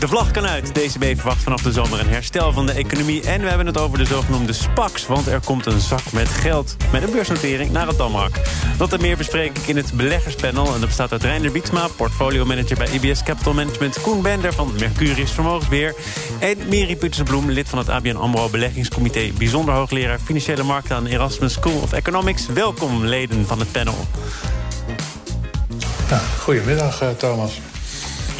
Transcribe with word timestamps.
De 0.00 0.08
vlag 0.08 0.30
kan 0.30 0.46
uit. 0.46 0.74
DCB 0.74 1.04
verwacht 1.04 1.42
vanaf 1.42 1.62
de 1.62 1.72
zomer 1.72 2.00
een 2.00 2.08
herstel 2.08 2.52
van 2.52 2.66
de 2.66 2.72
economie. 2.72 3.22
En 3.22 3.40
we 3.40 3.48
hebben 3.48 3.66
het 3.66 3.78
over 3.78 3.98
de 3.98 4.04
zogenoemde 4.04 4.52
SPACs. 4.52 5.06
Want 5.06 5.26
er 5.26 5.40
komt 5.44 5.66
een 5.66 5.80
zak 5.80 6.12
met 6.12 6.28
geld 6.28 6.76
met 6.92 7.02
een 7.02 7.10
beursnotering 7.10 7.70
naar 7.70 7.86
het 7.86 7.98
Damrak. 7.98 8.30
Dat 8.76 8.92
en 8.92 9.00
meer 9.00 9.16
bespreek 9.16 9.58
ik 9.58 9.66
in 9.66 9.76
het 9.76 9.92
beleggerspanel. 9.92 10.66
En 10.66 10.72
dat 10.72 10.86
bestaat 10.86 11.12
uit 11.12 11.22
Reiner 11.22 11.52
Bieksma, 11.52 11.88
portfolio 11.96 12.44
manager 12.44 12.76
bij 12.76 12.88
IBS 12.88 13.22
Capital 13.22 13.54
Management. 13.54 14.00
Koen 14.00 14.22
Bender 14.22 14.52
van 14.52 14.72
Mercurius 14.78 15.30
Vermogensbeheer. 15.30 15.94
En 16.38 16.58
Miri 16.68 16.96
Puttersbloem, 16.96 17.50
lid 17.50 17.68
van 17.68 17.78
het 17.78 17.88
ABN 17.88 18.16
AMRO 18.16 18.48
Beleggingscomité. 18.48 19.30
Bijzonder 19.38 19.74
hoogleraar 19.74 20.18
Financiële 20.18 20.62
Markten 20.62 20.96
aan 20.96 21.06
Erasmus 21.06 21.52
School 21.52 21.80
of 21.80 21.92
Economics. 21.92 22.46
Welkom 22.46 23.04
leden 23.04 23.46
van 23.46 23.58
het 23.58 23.72
panel. 23.72 24.06
Goedemiddag, 26.38 27.02
uh, 27.02 27.08
Thomas. 27.08 27.60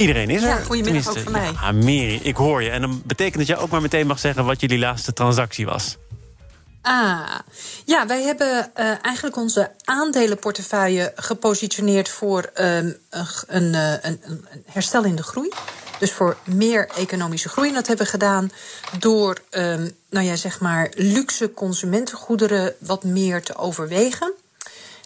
Iedereen 0.00 0.30
is 0.30 0.42
er. 0.42 0.48
Ja, 0.48 0.56
goedemiddag 0.56 1.09
ook 1.09 1.18
van 1.18 1.32
mij. 1.32 1.52
Ja, 1.52 2.18
ik 2.22 2.36
hoor 2.36 2.62
je. 2.62 2.70
En 2.70 2.80
dan 2.80 3.02
betekent 3.04 3.36
dat 3.36 3.46
jij 3.46 3.59
ook 3.59 3.70
maar 3.70 3.80
meteen 3.80 4.06
mag 4.06 4.18
zeggen... 4.18 4.45
wat 4.45 4.60
jullie 4.60 4.78
laatste 4.78 5.12
transactie 5.12 5.66
was. 5.66 5.96
Ah, 6.82 7.38
ja, 7.84 8.06
wij 8.06 8.23
hebben 8.23 8.70
uh, 8.76 9.04
eigenlijk 9.04 9.36
onze 9.36 9.70
aandelenportefeuille 9.84 11.12
gepositioneerd 11.16 12.09
voor 12.09 12.51
um, 12.54 12.96
een, 13.10 13.34
een, 13.46 13.74
een, 13.74 14.20
een, 14.24 14.65
herstel 14.66 15.04
in 15.04 15.16
de 15.16 15.23
groei. 15.23 15.48
Dus 15.98 16.12
voor 16.12 16.37
meer 16.45 16.88
economische 16.96 17.48
groei. 17.48 17.68
En 17.68 17.74
dat 17.74 17.87
hebben 17.87 18.04
we 18.04 18.10
gedaan 18.10 18.52
door, 18.98 19.37
um, 19.51 19.96
nou 20.10 20.26
ja, 20.26 20.37
zeg 20.37 20.60
maar, 20.60 20.90
luxe 20.95 21.52
consumentengoederen 21.54 22.74
wat 22.79 23.04
meer 23.04 23.42
te 23.42 23.57
overwegen. 23.57 24.32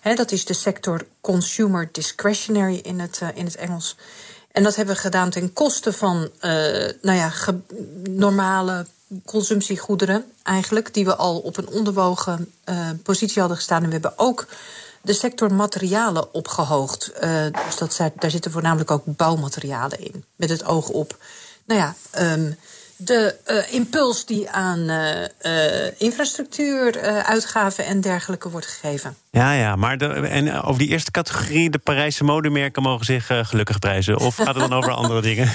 He, 0.00 0.14
dat 0.14 0.32
is 0.32 0.44
de 0.44 0.54
sector 0.54 1.06
consumer 1.20 1.88
discretionary 1.92 2.80
in 2.82 2.98
het, 3.00 3.20
uh, 3.22 3.28
in 3.34 3.44
het 3.44 3.56
Engels. 3.56 3.96
En 4.54 4.62
dat 4.62 4.76
hebben 4.76 4.94
we 4.94 5.00
gedaan 5.00 5.30
ten 5.30 5.52
koste 5.52 5.92
van 5.92 6.16
uh, 6.16 6.50
nou 7.02 7.18
ja, 7.18 7.32
normale 8.08 8.86
consumptiegoederen, 9.24 10.24
eigenlijk, 10.42 10.94
die 10.94 11.04
we 11.04 11.16
al 11.16 11.38
op 11.38 11.56
een 11.56 11.68
onderwogen 11.68 12.52
uh, 12.64 12.90
positie 13.02 13.38
hadden 13.38 13.56
gestaan. 13.56 13.80
En 13.80 13.86
we 13.86 13.92
hebben 13.92 14.12
ook 14.16 14.46
de 15.02 15.12
sector 15.12 15.54
materialen 15.54 16.34
opgehoogd. 16.34 17.12
Uh, 17.22 17.46
dus 17.66 17.76
dat, 17.76 18.12
daar 18.18 18.30
zitten 18.30 18.50
voornamelijk 18.50 18.90
ook 18.90 19.02
bouwmaterialen 19.04 20.00
in. 20.00 20.24
Met 20.36 20.50
het 20.50 20.64
oog 20.64 20.88
op, 20.88 21.16
nou 21.64 21.80
ja, 21.80 21.94
um, 22.32 22.56
de 23.04 23.36
uh, 23.46 23.72
impuls 23.72 24.26
die 24.26 24.50
aan 24.50 24.78
uh, 24.78 25.20
uh, 25.42 26.00
infrastructuur, 26.00 27.00
uitgaven 27.22 27.84
en 27.84 28.00
dergelijke 28.00 28.50
wordt 28.50 28.66
gegeven. 28.66 29.16
Ja, 29.30 29.52
ja, 29.52 29.76
maar 29.76 29.98
de, 29.98 30.06
en 30.06 30.62
over 30.62 30.78
die 30.78 30.88
eerste 30.88 31.10
categorie, 31.10 31.70
de 31.70 31.78
Parijse 31.78 32.24
modemerken 32.24 32.82
mogen 32.82 33.04
zich 33.04 33.26
gelukkig 33.26 33.78
prijzen. 33.78 34.18
Of 34.18 34.36
gaat 34.36 34.46
het 34.46 34.68
dan 34.68 34.72
over 34.72 34.92
andere 34.92 35.20
dingen? 35.30 35.52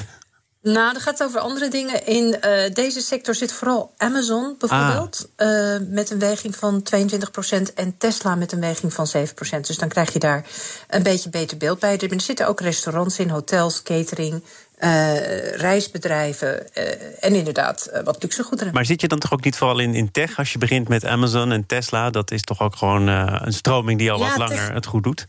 Nou, 0.61 0.93
dat 0.93 1.01
gaat 1.01 1.23
over 1.23 1.39
andere 1.39 1.67
dingen. 1.67 2.05
In 2.05 2.37
uh, 2.45 2.73
deze 2.73 3.01
sector 3.01 3.35
zit 3.35 3.51
vooral 3.51 3.93
Amazon 3.97 4.55
bijvoorbeeld. 4.59 5.29
Ah. 5.35 5.47
Uh, 5.47 5.77
met 5.87 6.09
een 6.09 6.19
weging 6.19 6.55
van 6.55 6.83
22% 6.95 7.73
en 7.75 7.97
Tesla 7.97 8.35
met 8.35 8.51
een 8.51 8.59
weging 8.59 8.93
van 8.93 9.07
7%. 9.07 9.59
Dus 9.61 9.77
dan 9.77 9.89
krijg 9.89 10.13
je 10.13 10.19
daar 10.19 10.45
een 10.87 11.03
beetje 11.03 11.29
beter 11.29 11.57
beeld 11.57 11.79
bij. 11.79 11.97
Er 11.97 12.21
zitten 12.21 12.47
ook 12.47 12.61
restaurants 12.61 13.19
in, 13.19 13.29
hotels, 13.29 13.83
catering, 13.83 14.43
uh, 14.79 15.51
reisbedrijven 15.55 16.67
uh, 16.77 16.83
en 17.19 17.35
inderdaad 17.35 17.89
uh, 17.93 17.99
wat 18.03 18.21
luxe 18.21 18.43
goederen. 18.43 18.73
Maar 18.73 18.85
zit 18.85 19.01
je 19.01 19.07
dan 19.07 19.19
toch 19.19 19.33
ook 19.33 19.43
niet 19.43 19.55
vooral 19.55 19.79
in, 19.79 19.93
in 19.93 20.11
tech? 20.11 20.37
Als 20.37 20.51
je 20.51 20.57
begint 20.57 20.87
met 20.87 21.05
Amazon 21.05 21.51
en 21.51 21.65
Tesla, 21.65 22.09
dat 22.09 22.31
is 22.31 22.41
toch 22.41 22.61
ook 22.61 22.75
gewoon 22.75 23.07
een 23.07 23.53
stroming 23.53 23.99
die 23.99 24.11
al 24.11 24.19
ja, 24.19 24.27
wat 24.27 24.37
langer 24.37 24.73
het 24.73 24.85
goed 24.85 25.03
doet? 25.03 25.27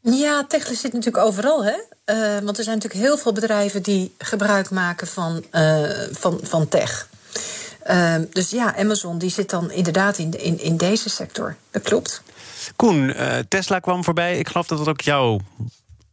Ja, 0.00 0.44
tech 0.48 0.66
zit 0.66 0.92
natuurlijk 0.92 1.24
overal, 1.24 1.64
hè? 1.64 1.74
want 2.42 2.58
er 2.58 2.64
zijn 2.64 2.76
natuurlijk 2.76 3.04
heel 3.04 3.18
veel 3.18 3.32
bedrijven 3.32 3.82
die 3.82 4.14
gebruik 4.18 4.70
maken 4.70 5.06
van, 5.06 5.44
van, 6.12 6.40
van 6.42 6.68
tech. 6.68 7.08
dus 8.30 8.50
ja, 8.50 8.76
Amazon 8.76 9.18
die 9.18 9.30
zit 9.30 9.50
dan 9.50 9.70
inderdaad 9.70 10.18
in, 10.18 10.40
in, 10.40 10.60
in 10.60 10.76
deze 10.76 11.10
sector. 11.10 11.56
Dat 11.70 11.82
klopt. 11.82 12.22
Koen, 12.76 13.14
Tesla 13.48 13.78
kwam 13.78 14.04
voorbij. 14.04 14.38
Ik 14.38 14.48
geloof 14.48 14.66
dat 14.66 14.78
dat 14.78 14.88
ook 14.88 15.00
jouw 15.00 15.40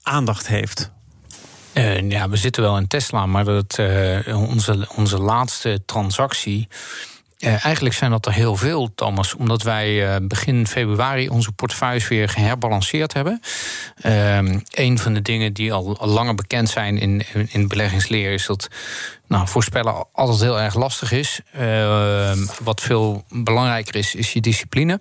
aandacht 0.04 0.48
heeft. 0.48 0.90
Ja, 2.10 2.30
we 2.30 2.38
zitten 2.38 2.64
wel 2.64 2.78
in 2.78 2.88
Tesla, 2.88 3.26
maar 3.26 3.46
dat, 3.46 3.78
uh, 3.80 4.50
onze, 4.50 4.88
onze 4.96 5.18
laatste 5.18 5.82
transactie. 5.86 6.68
Uh, 7.40 7.66
eigenlijk 7.66 7.96
zijn 7.96 8.12
dat 8.12 8.26
er 8.26 8.34
heel 8.34 8.56
veel, 8.56 8.94
Thomas, 8.96 9.36
omdat 9.36 9.62
wij 9.62 10.20
begin 10.28 10.68
februari 10.68 11.30
onze 11.30 11.52
portefeuilles 11.52 12.08
weer 12.08 12.30
geherbalanceerd 12.30 13.14
hebben. 13.14 13.42
een 14.70 15.00
van 15.00 15.14
de 15.14 15.22
dingen 15.22 15.54
die 15.54 15.74
al, 15.74 15.98
al 15.98 16.08
langer 16.08 16.36
bekend 16.36 16.70
zijn 16.70 16.98
in, 16.98 17.26
in, 17.34 17.48
in 17.52 17.68
beleggingsleer 17.68 18.34
is 18.34 18.46
dat 18.46 18.68
nou, 19.28 19.48
voorspellen 19.48 20.08
altijd 20.14 20.40
heel 20.40 20.60
erg 20.60 20.76
lastig 20.76 21.12
is. 21.12 21.42
wat 22.64 22.82
veel 22.82 23.24
belangrijker 23.30 23.96
is, 23.96 24.16
is 24.16 24.34
je 24.34 24.42
discipline. 24.42 25.00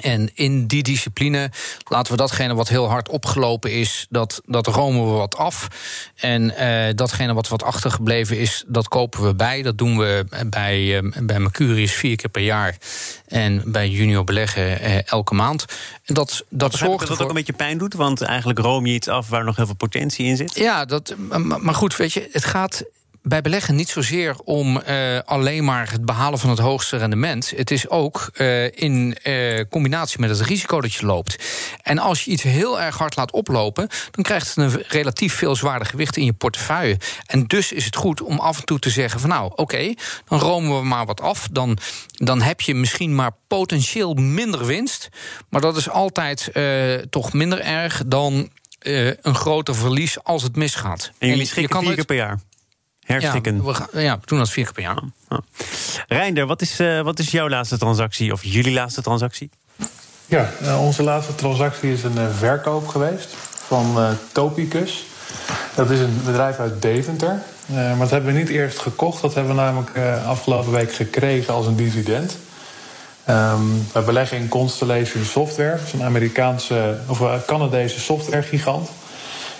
En 0.00 0.30
in 0.34 0.66
die 0.66 0.82
discipline 0.82 1.50
laten 1.88 2.12
we 2.12 2.18
datgene 2.18 2.54
wat 2.54 2.68
heel 2.68 2.88
hard 2.88 3.08
opgelopen 3.08 3.72
is, 3.72 4.06
dat, 4.08 4.40
dat 4.46 4.66
romen 4.66 5.04
we 5.04 5.10
wat 5.10 5.36
af. 5.36 5.68
En 6.14 6.42
uh, 6.42 6.94
datgene 6.94 7.34
wat 7.34 7.48
wat 7.48 7.62
achtergebleven 7.62 8.38
is, 8.38 8.64
dat 8.66 8.88
kopen 8.88 9.26
we 9.26 9.34
bij. 9.34 9.62
Dat 9.62 9.78
doen 9.78 9.98
we 9.98 10.26
bij, 10.46 11.02
uh, 11.02 11.12
bij 11.22 11.38
Mercurius 11.38 11.92
vier 11.92 12.16
keer 12.16 12.30
per 12.30 12.42
jaar. 12.42 12.76
En 13.28 13.62
bij 13.66 13.88
junior 13.88 14.24
beleggen 14.24 14.82
uh, 14.82 15.12
elke 15.12 15.34
maand. 15.34 15.64
En 16.04 16.14
dat, 16.14 16.44
dat 16.48 16.74
zorgt 16.74 16.98
dat 16.98 17.08
dat 17.08 17.20
ook 17.20 17.28
een 17.28 17.34
beetje 17.34 17.52
pijn 17.52 17.78
doet, 17.78 17.94
want 17.94 18.22
eigenlijk 18.22 18.58
room 18.58 18.86
je 18.86 18.94
iets 18.94 19.08
af 19.08 19.28
waar 19.28 19.44
nog 19.44 19.56
heel 19.56 19.66
veel 19.66 19.74
potentie 19.74 20.26
in 20.26 20.36
zit. 20.36 20.54
Ja, 20.54 20.84
dat, 20.84 21.14
maar 21.38 21.74
goed, 21.74 21.96
weet 21.96 22.12
je, 22.12 22.28
het 22.32 22.44
gaat 22.44 22.84
bij 23.26 23.40
beleggen 23.40 23.74
niet 23.74 23.88
zozeer 23.88 24.36
om 24.38 24.80
uh, 24.88 25.18
alleen 25.24 25.64
maar 25.64 25.90
het 25.90 26.04
behalen 26.04 26.38
van 26.38 26.50
het 26.50 26.58
hoogste 26.58 26.96
rendement. 26.96 27.52
Het 27.56 27.70
is 27.70 27.88
ook 27.88 28.30
uh, 28.36 28.64
in 28.64 29.16
uh, 29.24 29.60
combinatie 29.70 30.20
met 30.20 30.30
het 30.30 30.40
risico 30.40 30.80
dat 30.80 30.92
je 30.92 31.06
loopt. 31.06 31.36
En 31.82 31.98
als 31.98 32.24
je 32.24 32.30
iets 32.30 32.42
heel 32.42 32.80
erg 32.80 32.98
hard 32.98 33.16
laat 33.16 33.32
oplopen, 33.32 33.88
dan 34.10 34.24
krijgt 34.24 34.54
het 34.54 34.56
een 34.56 34.82
relatief 34.88 35.34
veel 35.34 35.56
zwaarder 35.56 35.86
gewicht 35.86 36.16
in 36.16 36.24
je 36.24 36.32
portefeuille. 36.32 36.98
En 37.26 37.44
dus 37.46 37.72
is 37.72 37.84
het 37.84 37.96
goed 37.96 38.22
om 38.22 38.38
af 38.38 38.58
en 38.58 38.64
toe 38.64 38.78
te 38.78 38.90
zeggen: 38.90 39.20
van 39.20 39.28
nou, 39.28 39.44
oké, 39.44 39.60
okay, 39.60 39.96
dan 40.28 40.38
romen 40.38 40.78
we 40.78 40.86
maar 40.86 41.06
wat 41.06 41.20
af. 41.20 41.48
Dan, 41.50 41.78
dan 42.06 42.42
heb 42.42 42.60
je 42.60 42.74
misschien 42.74 43.14
maar 43.14 43.30
potentieel 43.48 44.14
minder 44.14 44.66
winst. 44.66 45.08
Maar 45.48 45.60
dat 45.60 45.76
is 45.76 45.88
altijd 45.88 46.50
toch 47.10 47.32
minder 47.32 47.60
erg 47.60 48.02
dan. 48.06 48.50
een 49.22 49.34
groter 49.34 49.74
verlies 49.74 50.24
als 50.24 50.42
het 50.42 50.56
misgaat. 50.56 51.12
En 51.18 51.28
jullie 51.28 51.46
schikken 51.46 51.80
vier 51.80 51.94
keer 51.94 52.04
per 52.04 52.16
jaar? 52.16 52.40
Ja, 53.06 53.40
we, 53.40 53.74
gaan, 53.74 53.88
ja, 53.92 54.18
we 54.20 54.26
doen 54.26 54.38
dat 54.38 54.50
vier 54.50 54.64
keer 54.64 54.72
per 54.72 54.82
jaar. 54.82 55.02
Oh. 55.28 55.38
Reinder, 56.08 56.46
wat 56.46 56.62
is, 56.62 56.80
uh, 56.80 57.00
wat 57.00 57.18
is 57.18 57.30
jouw 57.30 57.48
laatste 57.48 57.78
transactie 57.78 58.32
of 58.32 58.44
jullie 58.44 58.72
laatste 58.72 59.02
transactie? 59.02 59.50
Ja, 60.26 60.50
uh, 60.62 60.82
onze 60.82 61.02
laatste 61.02 61.34
transactie 61.34 61.92
is 61.92 62.02
een 62.02 62.16
uh, 62.16 62.26
verkoop 62.36 62.88
geweest 62.88 63.28
van 63.66 64.16
Topicus. 64.32 65.04
Dat 65.74 65.90
is 65.90 66.00
een 66.00 66.20
bedrijf 66.24 66.58
uit 66.58 66.82
Deventer. 66.82 67.42
maar 67.66 67.98
dat 67.98 68.10
hebben 68.10 68.32
we 68.32 68.38
niet 68.38 68.48
eerst 68.48 68.78
gekocht. 68.78 69.22
Dat 69.22 69.34
hebben 69.34 69.54
we 69.54 69.60
namelijk 69.60 69.90
afgelopen 70.26 70.72
week 70.72 70.94
gekregen 70.94 71.54
als 71.54 71.66
een 71.66 71.76
dividend. 71.76 72.36
Um, 73.28 73.86
we 73.92 74.00
beleggen 74.00 74.36
in 74.36 74.48
Constellation 74.48 75.24
Software. 75.24 75.70
Dat 75.70 75.86
is 75.86 75.92
een 75.92 76.02
Amerikaanse 76.02 76.98
of 77.06 77.44
Canadese 77.46 78.00
softwaregigant. 78.00 78.88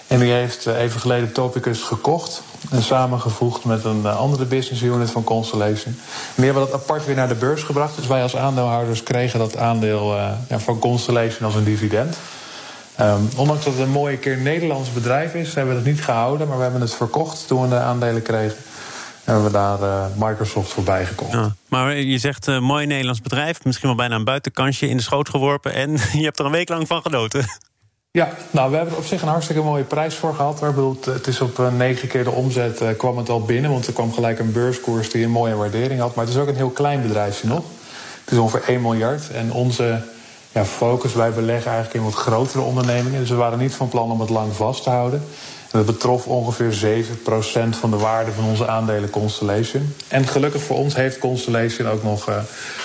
En 0.07 0.19
die 0.19 0.33
heeft 0.33 0.67
even 0.67 1.01
geleden 1.01 1.33
Topicus 1.33 1.83
gekocht 1.83 2.43
en 2.71 2.83
samengevoegd 2.83 3.65
met 3.65 3.85
een 3.85 4.01
eh, 4.05 4.17
andere 4.17 4.45
business 4.45 4.83
unit 4.83 5.11
van 5.11 5.25
Constellation. 5.25 5.97
Die 6.35 6.45
hebben 6.45 6.63
dat 6.63 6.73
apart 6.73 7.07
weer 7.07 7.17
naar 7.17 7.29
de 7.29 7.35
beurs 7.35 7.63
gebracht. 7.63 7.97
Dus 7.97 8.07
wij 8.07 8.23
als 8.23 8.37
aandeelhouders 8.37 9.03
kregen 9.03 9.39
dat 9.39 9.57
aandeel 9.57 10.15
ja, 10.49 10.59
van 10.59 10.79
Constellation 10.79 11.47
als 11.47 11.55
een 11.55 11.65
dividend. 11.65 12.17
Um, 13.01 13.29
ondanks 13.37 13.65
dat 13.65 13.73
het 13.73 13.83
een 13.83 13.91
mooie 13.91 14.17
keer 14.17 14.37
Nederlands 14.37 14.93
bedrijf 14.93 15.35
is, 15.35 15.55
hebben 15.55 15.75
we 15.75 15.83
dat 15.83 15.93
niet 15.93 16.05
gehouden. 16.05 16.49
Maar 16.49 16.57
we 16.57 16.63
hebben 16.63 16.81
het 16.81 16.95
verkocht 16.95 17.47
toen 17.47 17.63
we 17.63 17.69
de 17.69 17.79
aandelen 17.79 18.23
kregen. 18.23 18.57
En 19.25 19.33
hebben 19.33 19.45
we 19.45 19.51
daar 19.51 19.81
uh, 19.81 20.05
Microsoft 20.17 20.73
voorbij 20.73 21.07
gekocht. 21.07 21.33
Ja, 21.33 21.55
maar 21.69 21.97
je 21.97 22.19
zegt 22.19 22.49
uh, 22.49 22.59
mooi 22.59 22.87
Nederlands 22.87 23.21
bedrijf. 23.21 23.65
Misschien 23.65 23.89
wel 23.89 23.97
bijna 23.97 24.15
een 24.15 24.25
buitenkansje 24.25 24.89
in 24.89 24.97
de 24.97 25.03
schoot 25.03 25.29
geworpen. 25.29 25.75
En 25.75 25.91
je 26.21 26.25
hebt 26.25 26.39
er 26.39 26.45
een 26.45 26.51
week 26.51 26.69
lang 26.69 26.87
van 26.87 27.03
genoten. 27.03 27.47
Ja, 28.19 28.29
nou, 28.51 28.71
we 28.71 28.77
hebben 28.77 28.95
er 28.95 29.01
op 29.01 29.07
zich 29.07 29.23
een 29.23 29.29
hartstikke 29.29 29.63
mooie 29.63 29.85
prijs 29.85 30.15
voor 30.15 30.35
gehad. 30.35 30.61
Bedoeld, 30.61 31.05
het 31.05 31.27
is 31.27 31.41
op 31.41 31.59
uh, 31.59 31.73
negen 31.73 32.09
keer 32.09 32.25
de 32.25 32.31
omzet 32.31 32.81
uh, 32.81 32.89
kwam 32.97 33.17
het 33.17 33.29
al 33.29 33.41
binnen. 33.41 33.71
Want 33.71 33.87
er 33.87 33.93
kwam 33.93 34.13
gelijk 34.13 34.39
een 34.39 34.53
beurskoers 34.53 35.11
die 35.11 35.25
een 35.25 35.31
mooie 35.31 35.55
waardering 35.55 36.01
had. 36.01 36.15
Maar 36.15 36.25
het 36.25 36.35
is 36.35 36.41
ook 36.41 36.49
een 36.49 36.57
heel 36.57 36.71
klein 36.71 37.03
bedrijfje 37.03 37.49
nog. 37.49 37.65
Het 38.25 38.33
is 38.33 38.39
ongeveer 38.39 38.69
1 38.69 38.83
miljard. 38.83 39.31
En 39.31 39.53
onze 39.53 40.03
ja, 40.53 40.65
focus, 40.65 41.15
wij 41.15 41.31
beleggen 41.31 41.71
eigenlijk 41.71 42.01
in 42.01 42.11
wat 42.11 42.21
grotere 42.21 42.63
ondernemingen. 42.63 43.21
Dus 43.21 43.31
we 43.31 43.35
waren 43.35 43.59
niet 43.59 43.75
van 43.75 43.89
plan 43.89 44.11
om 44.11 44.21
het 44.21 44.31
lang 44.31 44.53
vast 44.53 44.83
te 44.83 44.91
houden. 44.91 45.25
Dat 45.75 45.87
betrof 45.87 46.27
ongeveer 46.27 47.05
7% 47.15 47.79
van 47.79 47.91
de 47.91 47.97
waarde 47.97 48.33
van 48.33 48.45
onze 48.45 48.69
aandelen 48.69 49.11
Constellation. 49.11 49.95
En 50.09 50.27
gelukkig 50.27 50.63
voor 50.63 50.77
ons 50.77 50.95
heeft 50.95 51.19
Constellation 51.19 51.89
ook 51.89 52.03
nog 52.03 52.29
uh, 52.29 52.37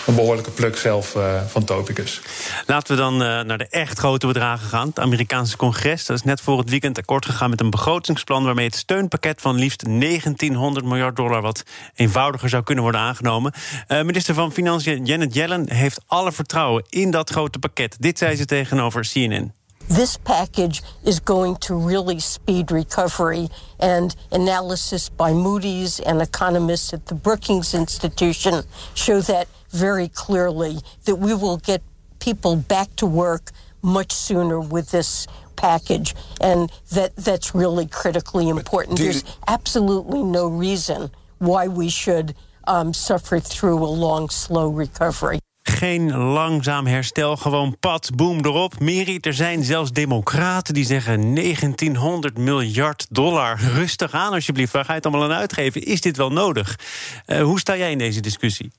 een 0.05 0.15
behoorlijke 0.15 0.51
pluk 0.51 0.77
zelf 0.77 1.15
uh, 1.15 1.41
van 1.47 1.63
Topicus. 1.63 2.21
Laten 2.65 2.95
we 2.95 3.01
dan 3.01 3.17
naar 3.17 3.57
de 3.57 3.67
echt 3.67 3.99
grote 3.99 4.27
bedragen 4.27 4.67
gaan. 4.67 4.87
Het 4.87 4.99
Amerikaanse 4.99 5.57
congres 5.57 6.05
dat 6.05 6.17
is 6.17 6.23
net 6.23 6.41
voor 6.41 6.57
het 6.57 6.69
weekend 6.69 6.97
akkoord 6.97 7.25
gegaan 7.25 7.49
met 7.49 7.61
een 7.61 7.69
begrotingsplan 7.69 8.43
waarmee 8.43 8.65
het 8.65 8.75
steunpakket 8.75 9.41
van 9.41 9.55
liefst 9.55 9.83
1900 9.85 10.85
miljard 10.85 11.15
dollar 11.15 11.41
wat 11.41 11.63
eenvoudiger 11.95 12.49
zou 12.49 12.63
kunnen 12.63 12.83
worden 12.83 13.01
aangenomen. 13.01 13.53
minister 13.87 14.33
van 14.33 14.51
Financiën 14.51 15.05
Janet 15.05 15.33
Yellen 15.33 15.71
heeft 15.71 16.01
alle 16.07 16.31
vertrouwen 16.31 16.83
in 16.89 17.11
dat 17.11 17.29
grote 17.29 17.59
pakket. 17.59 17.95
Dit 17.99 18.17
zei 18.17 18.35
ze 18.35 18.45
tegenover 18.45 19.09
CNN. 19.13 19.58
This 19.89 20.17
package 20.17 20.83
is 21.03 21.19
going 21.19 21.55
to 21.61 21.73
really 21.73 22.19
speed 22.19 22.71
recovery, 22.71 23.49
and 23.79 24.15
analysis 24.31 25.09
by 25.09 25.33
Moody's 25.33 25.99
and 25.99 26.21
economists 26.21 26.93
at 26.93 27.07
the 27.07 27.15
Brookings 27.15 27.73
Institution 27.73 28.61
show 28.93 29.19
that 29.21 29.47
very 29.71 30.07
clearly 30.07 30.77
that 31.05 31.15
we 31.15 31.33
will 31.33 31.57
get 31.57 31.81
people 32.19 32.55
back 32.55 32.95
to 32.97 33.07
work 33.07 33.49
much 33.81 34.11
sooner 34.11 34.59
with 34.59 34.91
this 34.91 35.25
package, 35.55 36.13
and 36.39 36.71
that 36.91 37.15
that's 37.15 37.55
really 37.55 37.87
critically 37.87 38.47
important. 38.47 38.99
There's 38.99 39.23
absolutely 39.47 40.21
no 40.21 40.47
reason 40.47 41.09
why 41.39 41.67
we 41.67 41.89
should 41.89 42.35
um, 42.67 42.93
suffer 42.93 43.39
through 43.39 43.83
a 43.83 43.89
long, 43.89 44.29
slow 44.29 44.69
recovery. 44.69 45.39
Geen 45.79 46.17
langzaam 46.17 46.87
herstel, 46.87 47.37
gewoon 47.37 47.77
pad, 47.79 48.09
boom 48.15 48.45
erop. 48.45 48.79
Miri, 48.79 49.17
er 49.17 49.33
zijn 49.33 49.63
zelfs 49.63 49.91
democraten 49.91 50.73
die 50.73 50.85
zeggen 50.85 51.35
1900 51.35 52.37
miljard 52.37 53.05
dollar. 53.09 53.59
Rustig 53.59 54.11
aan 54.11 54.33
alsjeblieft, 54.33 54.73
waar 54.73 54.85
ga 54.85 54.91
je 54.91 54.97
het 54.97 55.05
allemaal 55.05 55.31
aan 55.31 55.37
uitgeven? 55.37 55.83
Is 55.83 56.01
dit 56.01 56.17
wel 56.17 56.31
nodig? 56.31 56.79
Uh, 57.25 57.41
hoe 57.41 57.59
sta 57.59 57.77
jij 57.77 57.91
in 57.91 57.97
deze 57.97 58.19
discussie? 58.19 58.71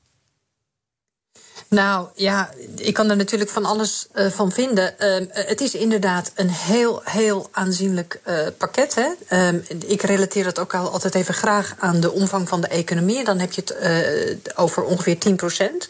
Nou 1.71 2.09
ja, 2.15 2.51
ik 2.77 2.95
kan 2.95 3.11
er 3.11 3.17
natuurlijk 3.17 3.51
van 3.51 3.65
alles 3.65 4.07
uh, 4.15 4.27
van 4.27 4.53
vinden. 4.53 4.95
Uh, 4.99 5.27
het 5.29 5.61
is 5.61 5.75
inderdaad 5.75 6.33
een 6.35 6.51
heel, 6.51 7.01
heel 7.05 7.49
aanzienlijk 7.51 8.21
uh, 8.29 8.35
pakket. 8.59 8.95
Hè? 8.95 9.09
ik 9.87 10.03
relateer 10.03 10.47
het 10.47 10.59
ook 10.59 10.75
al 10.75 10.89
altijd 10.91 11.15
even 11.15 11.35
graag 11.35 11.75
aan 11.79 12.01
de 12.01 12.13
omvang 12.13 12.49
van 12.49 12.61
de 12.61 12.69
economie. 12.69 13.25
Dan 13.25 13.39
heb 13.39 13.53
je 13.53 13.63
het 13.67 14.57
over 14.57 14.83
ongeveer 14.83 15.19
10 15.19 15.37
procent. 15.37 15.89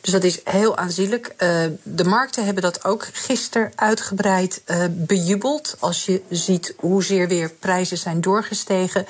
Dus 0.00 0.12
dat 0.12 0.24
is 0.24 0.40
heel 0.44 0.76
aanzienlijk. 0.76 1.34
de 1.82 2.04
markten 2.04 2.44
hebben 2.44 2.62
dat 2.62 2.84
ook 2.84 3.08
gisteren 3.12 3.72
uitgebreid 3.74 4.62
bejubeld. 4.90 5.76
Als 5.78 6.04
je 6.04 6.22
ziet 6.30 6.74
hoezeer 6.76 7.28
weer 7.28 7.50
prijzen 7.50 7.98
zijn 7.98 8.20
doorgestegen. 8.20 9.06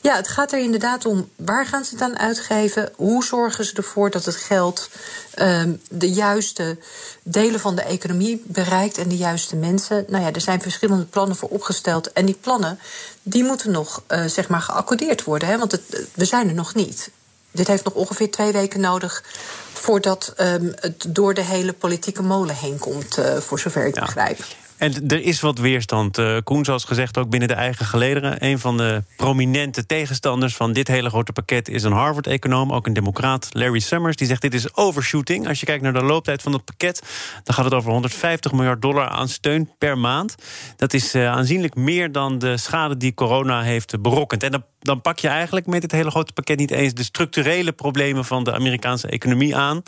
Ja, 0.00 0.16
het 0.16 0.28
gaat 0.28 0.52
er 0.52 0.58
inderdaad 0.58 1.06
om 1.06 1.28
waar 1.36 1.66
gaan 1.66 1.84
ze 1.84 1.94
het 1.94 2.02
aan 2.02 2.18
uitgeven? 2.18 2.92
Hoe 2.96 3.24
zorgen 3.24 3.64
ze 3.64 3.74
ervoor 3.74 4.10
dat 4.10 4.24
het 4.24 4.36
geld 4.36 4.88
Ehm, 5.34 5.51
de 5.88 6.10
juiste 6.10 6.78
delen 7.22 7.60
van 7.60 7.74
de 7.74 7.82
economie 7.82 8.42
bereikt 8.46 8.98
en 8.98 9.08
de 9.08 9.16
juiste 9.16 9.56
mensen. 9.56 10.04
Nou 10.08 10.24
ja, 10.24 10.32
er 10.32 10.40
zijn 10.40 10.60
verschillende 10.60 11.04
plannen 11.04 11.36
voor 11.36 11.48
opgesteld. 11.48 12.12
En 12.12 12.26
die 12.26 12.38
plannen 12.40 12.78
die 13.22 13.44
moeten 13.44 13.70
nog 13.70 14.02
uh, 14.08 14.24
zeg 14.24 14.48
maar 14.48 14.60
geaccordeerd 14.60 15.24
worden. 15.24 15.48
Hè, 15.48 15.58
want 15.58 15.72
het, 15.72 15.82
we 16.14 16.24
zijn 16.24 16.48
er 16.48 16.54
nog 16.54 16.74
niet. 16.74 17.10
Dit 17.50 17.66
heeft 17.66 17.84
nog 17.84 17.94
ongeveer 17.94 18.30
twee 18.30 18.52
weken 18.52 18.80
nodig 18.80 19.24
voordat 19.72 20.32
um, 20.36 20.72
het 20.80 21.04
door 21.08 21.34
de 21.34 21.44
hele 21.44 21.72
politieke 21.72 22.22
molen 22.22 22.54
heen 22.54 22.78
komt, 22.78 23.18
uh, 23.18 23.36
voor 23.36 23.58
zover 23.58 23.86
ik 23.86 23.94
ja. 23.94 24.00
begrijp. 24.00 24.44
En 24.82 25.08
er 25.08 25.22
is 25.22 25.40
wat 25.40 25.58
weerstand. 25.58 26.18
Uh, 26.18 26.36
Koen, 26.44 26.64
zoals 26.64 26.84
gezegd, 26.84 27.18
ook 27.18 27.30
binnen 27.30 27.48
de 27.48 27.54
eigen 27.54 27.86
gelederen. 27.86 28.44
Een 28.44 28.58
van 28.58 28.76
de 28.76 29.02
prominente 29.16 29.86
tegenstanders 29.86 30.56
van 30.56 30.72
dit 30.72 30.88
hele 30.88 31.08
grote 31.08 31.32
pakket 31.32 31.68
is 31.68 31.82
een 31.82 31.92
Harvard-econoom, 31.92 32.72
ook 32.72 32.86
een 32.86 32.92
democraat, 32.92 33.48
Larry 33.52 33.78
Summers. 33.78 34.16
Die 34.16 34.26
zegt: 34.26 34.42
Dit 34.42 34.54
is 34.54 34.76
overshooting. 34.76 35.48
Als 35.48 35.60
je 35.60 35.66
kijkt 35.66 35.82
naar 35.82 35.92
de 35.92 36.02
looptijd 36.02 36.42
van 36.42 36.52
het 36.52 36.64
pakket, 36.64 37.02
dan 37.44 37.54
gaat 37.54 37.64
het 37.64 37.74
over 37.74 37.90
150 37.90 38.52
miljard 38.52 38.82
dollar 38.82 39.08
aan 39.08 39.28
steun 39.28 39.70
per 39.78 39.98
maand. 39.98 40.34
Dat 40.76 40.92
is 40.92 41.14
uh, 41.14 41.28
aanzienlijk 41.28 41.74
meer 41.74 42.12
dan 42.12 42.38
de 42.38 42.56
schade 42.56 42.96
die 42.96 43.14
corona 43.14 43.62
heeft 43.62 44.00
berokkend. 44.00 44.42
En 44.42 44.50
dan, 44.50 44.64
dan 44.78 45.00
pak 45.00 45.18
je 45.18 45.28
eigenlijk 45.28 45.66
met 45.66 45.80
dit 45.80 45.92
hele 45.92 46.10
grote 46.10 46.32
pakket 46.32 46.58
niet 46.58 46.70
eens 46.70 46.94
de 46.94 47.04
structurele 47.04 47.72
problemen 47.72 48.24
van 48.24 48.44
de 48.44 48.52
Amerikaanse 48.54 49.08
economie 49.08 49.56
aan. 49.56 49.82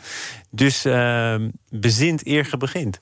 Dus 0.50 0.86
uh, 0.86 1.34
bezint 1.70 2.26
eer 2.26 2.50
begint. 2.58 3.00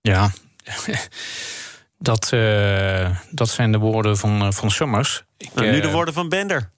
Ja, 0.00 0.30
dat, 1.98 2.30
uh, 2.34 3.16
dat 3.30 3.48
zijn 3.48 3.72
de 3.72 3.78
woorden 3.78 4.16
van, 4.16 4.42
uh, 4.42 4.50
van 4.50 4.70
Summers. 4.70 5.24
Ik, 5.36 5.54
nou, 5.54 5.70
nu 5.70 5.80
de 5.80 5.90
woorden 5.90 6.14
van 6.14 6.28
Bender. 6.28 6.70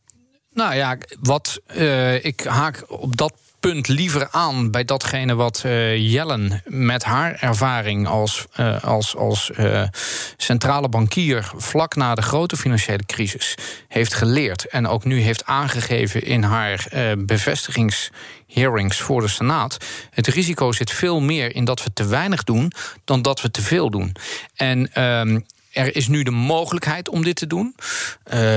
Nou 0.53 0.75
ja, 0.75 0.99
wat 1.21 1.61
uh, 1.77 2.25
ik 2.25 2.45
haak 2.45 2.85
op 2.89 3.17
dat 3.17 3.35
punt 3.61 3.89
liever 3.89 4.29
aan 4.31 4.71
bij 4.71 4.85
datgene 4.85 5.35
wat 5.35 5.63
uh, 5.67 5.97
Jellen 6.13 6.63
met 6.65 7.05
haar 7.05 7.35
ervaring 7.41 8.07
als, 8.07 8.47
uh, 8.61 8.85
als, 8.85 9.17
als 9.17 9.51
uh, 9.59 9.83
centrale 10.37 10.89
bankier 10.89 11.51
vlak 11.57 11.97
na 11.97 12.15
de 12.15 12.23
grote 12.23 12.57
financiële 12.57 13.07
crisis 13.07 13.55
heeft 13.89 14.15
geleerd. 14.15 14.69
En 14.69 14.87
ook 14.87 15.05
nu 15.05 15.21
heeft 15.21 15.45
aangegeven 15.45 16.23
in 16.23 16.43
haar 16.43 16.87
bevestigingshearings 17.19 19.01
voor 19.01 19.21
de 19.21 19.29
Senaat. 19.29 19.77
Het 20.11 20.27
risico 20.27 20.73
zit 20.73 20.91
veel 20.91 21.21
meer 21.21 21.55
in 21.55 21.65
dat 21.65 21.85
we 21.85 21.93
te 21.93 22.07
weinig 22.07 22.45
doen 22.45 22.73
dan 23.05 23.23
dat 23.23 23.41
we 23.41 23.51
te 23.51 23.63
veel 23.63 23.91
doen. 23.91 24.17
En 24.55 24.93
ehm, 24.93 25.41
er 25.73 25.97
is 25.97 26.09
nu 26.09 26.23
de 26.23 26.31
mogelijkheid 26.31 27.09
om 27.09 27.25
dit 27.25 27.37
te 27.37 27.47
doen. 27.47 27.75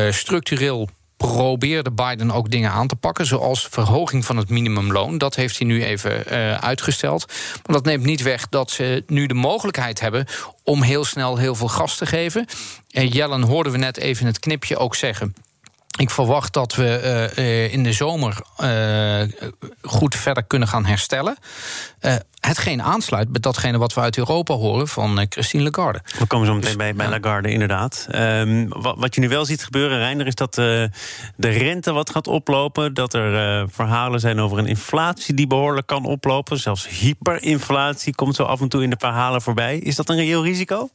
structureel 0.10 0.90
probeerde 1.22 1.92
Biden 1.92 2.32
ook 2.32 2.52
dingen 2.52 2.72
aan 2.72 2.88
te 2.88 2.96
pakken, 2.96 3.26
zoals 3.26 3.68
verhoging 3.70 4.26
van 4.26 4.38
het 4.38 4.50
minimumloon. 4.50 5.18
Dat 5.18 5.36
heeft 5.36 5.58
hij 5.58 5.68
nu 5.68 5.84
even 5.84 6.24
uh, 6.32 6.58
uitgesteld. 6.58 7.26
Maar 7.66 7.76
dat 7.76 7.86
neemt 7.86 8.04
niet 8.04 8.22
weg 8.22 8.50
dat 8.50 8.72
ze 8.72 9.04
nu 9.08 9.26
de 9.26 9.34
mogelijkheid 9.34 10.00
hebben 10.00 10.26
om 10.64 10.82
heel 10.82 11.06
snel 11.06 11.38
heel 11.38 11.56
veel 11.56 11.68
gas 11.68 11.98
te 11.98 12.06
geven. 12.06 12.46
En 12.92 13.08
Jellen 13.08 13.42
hoorden 13.42 13.72
we 13.72 13.78
net 13.78 13.98
even 13.98 14.26
het 14.26 14.40
knipje 14.40 14.78
ook 14.78 14.96
zeggen. 14.96 15.34
Ik 16.02 16.10
verwacht 16.10 16.54
dat 16.54 16.76
we 16.76 17.32
uh, 17.38 17.74
in 17.74 17.84
de 17.84 17.94
zomer 17.94 18.42
uh, 18.64 19.22
goed 19.82 20.16
verder 20.16 20.44
kunnen 20.44 20.68
gaan 20.68 20.86
herstellen. 20.86 21.38
Uh, 22.02 22.16
hetgeen 22.40 22.82
aansluit 22.82 23.32
met 23.32 23.44
datgene 23.44 23.78
wat 23.78 23.94
we 23.94 24.02
uit 24.02 24.18
Europa 24.18 24.54
horen 24.54 24.88
van 24.88 25.26
Christine 25.30 25.64
Lagarde. 25.64 26.02
We 26.20 26.28
komen 26.28 26.48
zo 26.48 26.54
meteen 26.54 26.68
dus, 26.68 26.78
bij, 26.78 26.96
bij 26.96 27.10
Lagarde, 27.10 27.52
inderdaad. 27.52 28.08
Um, 28.16 28.70
wat, 28.70 28.96
wat, 28.98 29.16
je 29.16 29.22
nu 29.22 29.30
wel 29.30 29.46
ziet 29.46 29.64
gebeuren, 29.64 29.98
Reiner, 29.98 30.28
is 30.28 30.36
dat 30.36 30.54
de 30.56 30.90
rente 31.38 31.92
wat 31.92 32.10
gaat 32.10 32.28
oplopen. 32.28 32.94
Dat 32.94 33.14
er 33.14 33.70
verhalen 33.70 34.20
zijn 34.20 34.40
over 34.40 34.58
een 34.58 34.68
inflatie 34.68 35.34
die 35.34 35.48
behoorlijk 35.48 35.88
kan 35.88 36.06
oplopen. 36.06 36.60
Zelfs 36.60 36.88
hyperinflatie 36.88 38.16
komt 38.16 38.36
zo 38.36 38.44
af 38.44 38.62
en 38.62 38.70
toe 38.70 38.84
in 38.84 38.90
de 38.90 38.96
verhalen 39.00 39.42
voorbij. 39.42 39.78
Is 39.78 39.96
dat 39.96 40.10
een 40.10 40.16
reëel 40.16 40.44
risico? 40.44 40.90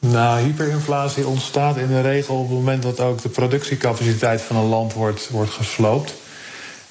Nou, 0.00 0.40
hyperinflatie 0.40 1.26
ontstaat 1.26 1.76
in 1.76 1.86
de 1.86 2.00
regel 2.00 2.34
op 2.34 2.48
het 2.48 2.58
moment 2.58 2.82
dat 2.82 3.00
ook 3.00 3.22
de 3.22 3.28
productiecapaciteit 3.28 4.40
van 4.40 4.56
een 4.56 4.68
land 4.68 4.92
wordt, 4.92 5.28
wordt 5.30 5.50
gesloopt. 5.50 6.14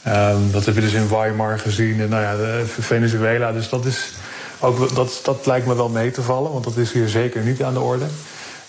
Um, 0.08 0.52
dat 0.52 0.66
heb 0.66 0.76
je 0.76 0.82
dus 0.82 0.94
in 0.94 1.10
Weimar 1.10 1.60
gezien 1.60 2.02
en 2.02 2.10
nou 2.10 2.22
ja, 2.22 2.36
de 2.36 2.64
Venezuela. 2.80 3.52
Dus 3.52 3.70
dat, 3.70 3.86
is 3.86 4.12
ook, 4.60 4.96
dat, 4.96 5.20
dat 5.24 5.46
lijkt 5.46 5.68
me 5.68 5.76
wel 5.76 5.90
mee 5.90 6.12
te 6.12 6.22
vallen, 6.22 6.52
want 6.52 6.64
dat 6.64 6.78
is 6.78 6.92
hier 6.92 7.08
zeker 7.08 7.42
niet 7.42 7.64
aan 7.64 7.74
de 7.74 7.80
orde. 7.80 8.06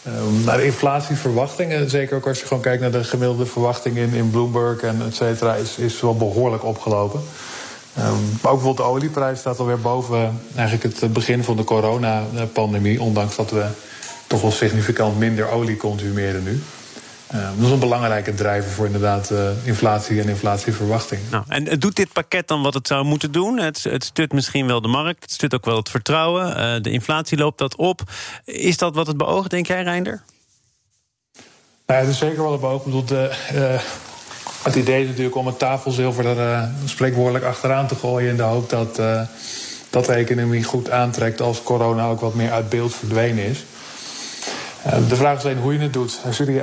Um, 0.07 0.45
de 0.45 0.65
inflatieverwachtingen, 0.65 1.91
zeker 1.91 2.17
ook 2.17 2.29
als 2.29 2.41
je 2.41 2.47
gewoon 2.47 2.63
kijkt 2.63 2.81
naar 2.83 2.91
de 2.91 3.05
gemiddelde 3.05 3.47
verwachting 3.47 3.97
in, 3.97 4.15
in 4.15 4.31
Bloomberg 4.31 4.81
en 4.81 5.03
et 5.07 5.15
cetera, 5.15 5.55
is, 5.55 5.77
is 5.77 6.01
wel 6.01 6.17
behoorlijk 6.17 6.65
opgelopen. 6.65 7.21
Maar 7.95 8.13
ook 8.13 8.41
bijvoorbeeld 8.41 8.77
de 8.77 8.83
olieprijs 8.83 9.39
staat 9.39 9.59
alweer 9.59 9.81
boven 9.81 10.41
eigenlijk 10.57 11.01
het 11.01 11.13
begin 11.13 11.45
van 11.45 11.57
de 11.57 11.65
coronapandemie, 11.65 13.01
ondanks 13.01 13.37
dat 13.37 13.51
we 13.51 13.65
toch 14.31 14.41
wel 14.41 14.51
significant 14.51 15.19
minder 15.19 15.49
olie 15.49 15.77
consumeren 15.77 16.43
nu. 16.43 16.63
Uh, 17.35 17.43
dat 17.57 17.67
is 17.67 17.73
een 17.73 17.79
belangrijke 17.79 18.35
drijver 18.35 18.71
voor 18.71 18.87
inderdaad 18.87 19.31
uh, 19.31 19.51
inflatie 19.65 20.21
en 20.21 20.29
inflatieverwachting. 20.29 21.21
Nou, 21.31 21.45
en 21.49 21.79
doet 21.79 21.97
dit 21.97 22.13
pakket 22.13 22.49
dan 22.49 22.63
wat 22.63 22.75
het 22.75 22.87
zou 22.87 23.05
moeten 23.05 23.33
doen? 23.33 23.59
Het, 23.59 23.85
het 23.85 24.05
stut 24.05 24.33
misschien 24.33 24.67
wel 24.67 24.81
de 24.81 24.89
markt, 24.89 25.23
het 25.23 25.33
stut 25.33 25.55
ook 25.55 25.65
wel 25.65 25.77
het 25.77 25.89
vertrouwen. 25.89 26.49
Uh, 26.49 26.83
de 26.83 26.91
inflatie 26.91 27.39
loopt 27.39 27.59
dat 27.59 27.77
op. 27.77 28.03
Is 28.45 28.77
dat 28.77 28.95
wat 28.95 29.07
het 29.07 29.17
beoogt, 29.17 29.51
denk 29.51 29.67
jij, 29.67 29.83
Reinder? 29.83 30.23
Nou, 31.87 32.01
het 32.01 32.09
is 32.09 32.19
zeker 32.19 32.43
wel 32.43 32.53
het 32.53 32.61
beoogt. 32.61 33.11
het 34.63 34.75
idee 34.75 35.03
is 35.03 35.09
natuurlijk 35.09 35.37
om 35.37 35.47
het 35.47 35.59
tafelzilver 35.59 36.27
er 36.27 36.71
spreekwoordelijk 36.85 37.45
achteraan 37.45 37.87
te 37.87 37.95
gooien... 37.95 38.31
in 38.31 38.37
de 38.37 38.43
hoop 38.43 38.71
dat, 38.71 39.01
dat 39.91 40.05
de 40.05 40.13
economie 40.13 40.65
goed 40.65 40.91
aantrekt 40.91 41.41
als 41.41 41.63
corona 41.63 42.09
ook 42.09 42.21
wat 42.21 42.35
meer 42.35 42.53
uit 42.53 42.69
beeld 42.69 42.95
verdwenen 42.95 43.45
is. 43.45 43.65
De 45.09 45.17
vraag 45.17 45.39
is 45.39 45.45
alleen 45.45 45.59
hoe 45.59 45.73
je 45.73 45.79
het 45.79 45.93
doet. 45.93 46.21
Als 46.27 46.37
je 46.37 46.63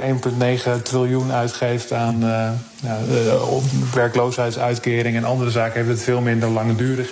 1,9 0.78 0.82
triljoen 0.82 1.32
uitgeeft 1.32 1.94
aan 1.94 2.24
uh, 2.24 2.50
werkloosheidsuitkering 3.94 5.16
en 5.16 5.24
andere 5.24 5.52
zaken, 5.52 5.76
heeft 5.76 5.90
het 5.90 6.04
veel 6.04 6.22
minder 6.22 6.50
langdurig 6.50 7.12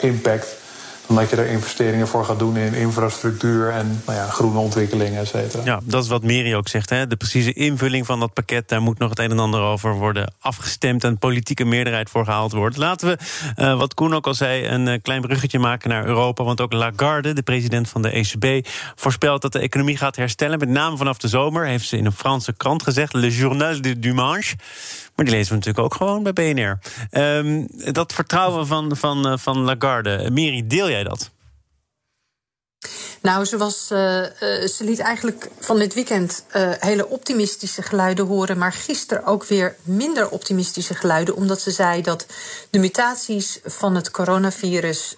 impact 0.00 0.56
omdat 1.06 1.30
je 1.30 1.36
er 1.36 1.46
investeringen 1.46 2.08
voor 2.08 2.24
gaat 2.24 2.38
doen 2.38 2.56
in 2.56 2.74
infrastructuur 2.74 3.70
en 3.70 4.02
nou 4.06 4.18
ja, 4.18 4.26
groene 4.26 4.58
ontwikkelingen, 4.58 5.20
et 5.20 5.28
cetera. 5.28 5.64
Ja, 5.64 5.80
dat 5.84 6.02
is 6.02 6.08
wat 6.08 6.22
Meri 6.22 6.56
ook 6.56 6.68
zegt. 6.68 6.90
Hè? 6.90 7.06
De 7.06 7.16
precieze 7.16 7.52
invulling 7.52 8.06
van 8.06 8.20
dat 8.20 8.32
pakket, 8.32 8.68
daar 8.68 8.82
moet 8.82 8.98
nog 8.98 9.10
het 9.10 9.18
een 9.18 9.30
en 9.30 9.38
ander 9.38 9.60
over 9.60 9.94
worden 9.94 10.32
afgestemd 10.40 11.04
en 11.04 11.18
politieke 11.18 11.64
meerderheid 11.64 12.10
voor 12.10 12.24
gehaald 12.24 12.52
wordt. 12.52 12.76
Laten 12.76 13.08
we, 13.08 13.18
uh, 13.62 13.78
wat 13.78 13.94
Koen 13.94 14.14
ook 14.14 14.26
al 14.26 14.34
zei, 14.34 14.66
een 14.66 14.86
uh, 14.86 14.94
klein 15.02 15.20
bruggetje 15.20 15.58
maken 15.58 15.88
naar 15.88 16.06
Europa. 16.06 16.44
Want 16.44 16.60
ook 16.60 16.72
Lagarde, 16.72 17.32
de 17.32 17.42
president 17.42 17.88
van 17.88 18.02
de 18.02 18.10
ECB, 18.10 18.68
voorspelt 18.94 19.42
dat 19.42 19.52
de 19.52 19.58
economie 19.58 19.96
gaat 19.96 20.16
herstellen. 20.16 20.58
Met 20.58 20.68
name 20.68 20.96
vanaf 20.96 21.18
de 21.18 21.28
zomer, 21.28 21.66
heeft 21.66 21.88
ze 21.88 21.96
in 21.96 22.06
een 22.06 22.12
Franse 22.12 22.52
krant 22.52 22.82
gezegd, 22.82 23.12
Le 23.12 23.30
Journal 23.30 23.80
du 23.80 23.98
Dimanche. 23.98 24.56
Maar 25.14 25.24
die 25.24 25.34
lezen 25.34 25.48
we 25.48 25.54
natuurlijk 25.54 25.84
ook 25.84 25.94
gewoon 25.94 26.22
bij 26.22 26.32
BNR. 26.32 26.78
Um, 27.10 27.66
dat 27.92 28.12
vertrouwen 28.12 28.66
van, 28.66 28.96
van, 28.96 29.30
uh, 29.30 29.36
van 29.36 29.58
Lagarde, 29.58 30.30
Miri, 30.32 30.66
deel 30.66 30.90
jij 30.90 31.04
dat? 31.04 31.33
Nou, 33.20 33.44
ze, 33.44 33.56
was, 33.56 33.88
uh, 33.92 34.20
uh, 34.20 34.28
ze 34.66 34.84
liet 34.84 34.98
eigenlijk 34.98 35.48
van 35.60 35.78
dit 35.78 35.94
weekend 35.94 36.44
uh, 36.56 36.70
hele 36.78 37.08
optimistische 37.08 37.82
geluiden 37.82 38.26
horen. 38.26 38.58
Maar 38.58 38.72
gisteren 38.72 39.24
ook 39.24 39.44
weer 39.44 39.76
minder 39.82 40.28
optimistische 40.28 40.94
geluiden. 40.94 41.36
Omdat 41.36 41.60
ze 41.60 41.70
zei 41.70 42.02
dat 42.02 42.26
de 42.70 42.78
mutaties 42.78 43.60
van 43.64 43.94
het 43.94 44.10
coronavirus. 44.10 45.16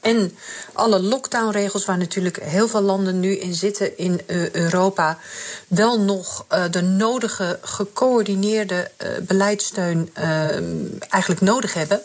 en 0.00 0.36
alle 0.72 1.00
lockdownregels, 1.00 1.84
waar 1.84 1.98
natuurlijk 1.98 2.42
heel 2.42 2.68
veel 2.68 2.80
landen 2.80 3.20
nu 3.20 3.36
in 3.36 3.54
zitten 3.54 3.98
in 3.98 4.20
Europa. 4.52 5.18
wel 5.68 6.00
nog 6.00 6.46
de 6.70 6.82
nodige 6.82 7.58
gecoördineerde 7.62 8.90
beleidssteun 9.26 10.10
eigenlijk 11.08 11.40
nodig 11.40 11.74
hebben. 11.74 12.00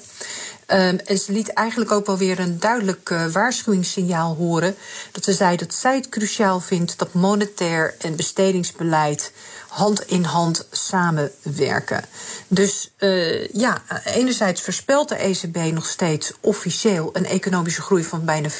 Um, 0.73 0.99
en 1.05 1.17
ze 1.17 1.31
liet 1.31 1.53
eigenlijk 1.53 1.91
ook 1.91 2.05
wel 2.05 2.17
weer 2.17 2.39
een 2.39 2.59
duidelijk 2.59 3.09
uh, 3.09 3.25
waarschuwingssignaal 3.25 4.35
horen. 4.35 4.75
Dat 5.11 5.23
ze 5.23 5.33
zei 5.33 5.57
dat 5.57 5.73
zij 5.73 5.95
het 5.95 6.09
cruciaal 6.09 6.59
vindt 6.59 6.99
dat 6.99 7.13
monetair 7.13 7.95
en 7.99 8.15
bestedingsbeleid 8.15 9.31
hand 9.67 10.01
in 10.01 10.23
hand 10.23 10.67
samenwerken. 10.71 12.03
Dus 12.47 12.91
uh, 12.99 13.47
ja, 13.47 13.81
enerzijds 14.05 14.61
voorspelt 14.61 15.09
de 15.09 15.15
ECB 15.15 15.55
nog 15.73 15.85
steeds 15.85 16.33
officieel 16.39 17.09
een 17.13 17.25
economische 17.25 17.81
groei 17.81 18.03
van 18.03 18.25
bijna 18.25 18.49
4% 18.49 18.53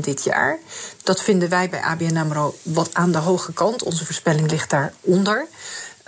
dit 0.00 0.24
jaar. 0.24 0.58
Dat 1.02 1.22
vinden 1.22 1.48
wij 1.48 1.68
bij 1.68 1.80
ABN 1.80 2.16
AMRO 2.16 2.54
wat 2.62 2.94
aan 2.94 3.12
de 3.12 3.18
hoge 3.18 3.52
kant. 3.52 3.82
Onze 3.82 4.04
voorspelling 4.04 4.50
ligt 4.50 4.70
daaronder. 4.70 5.46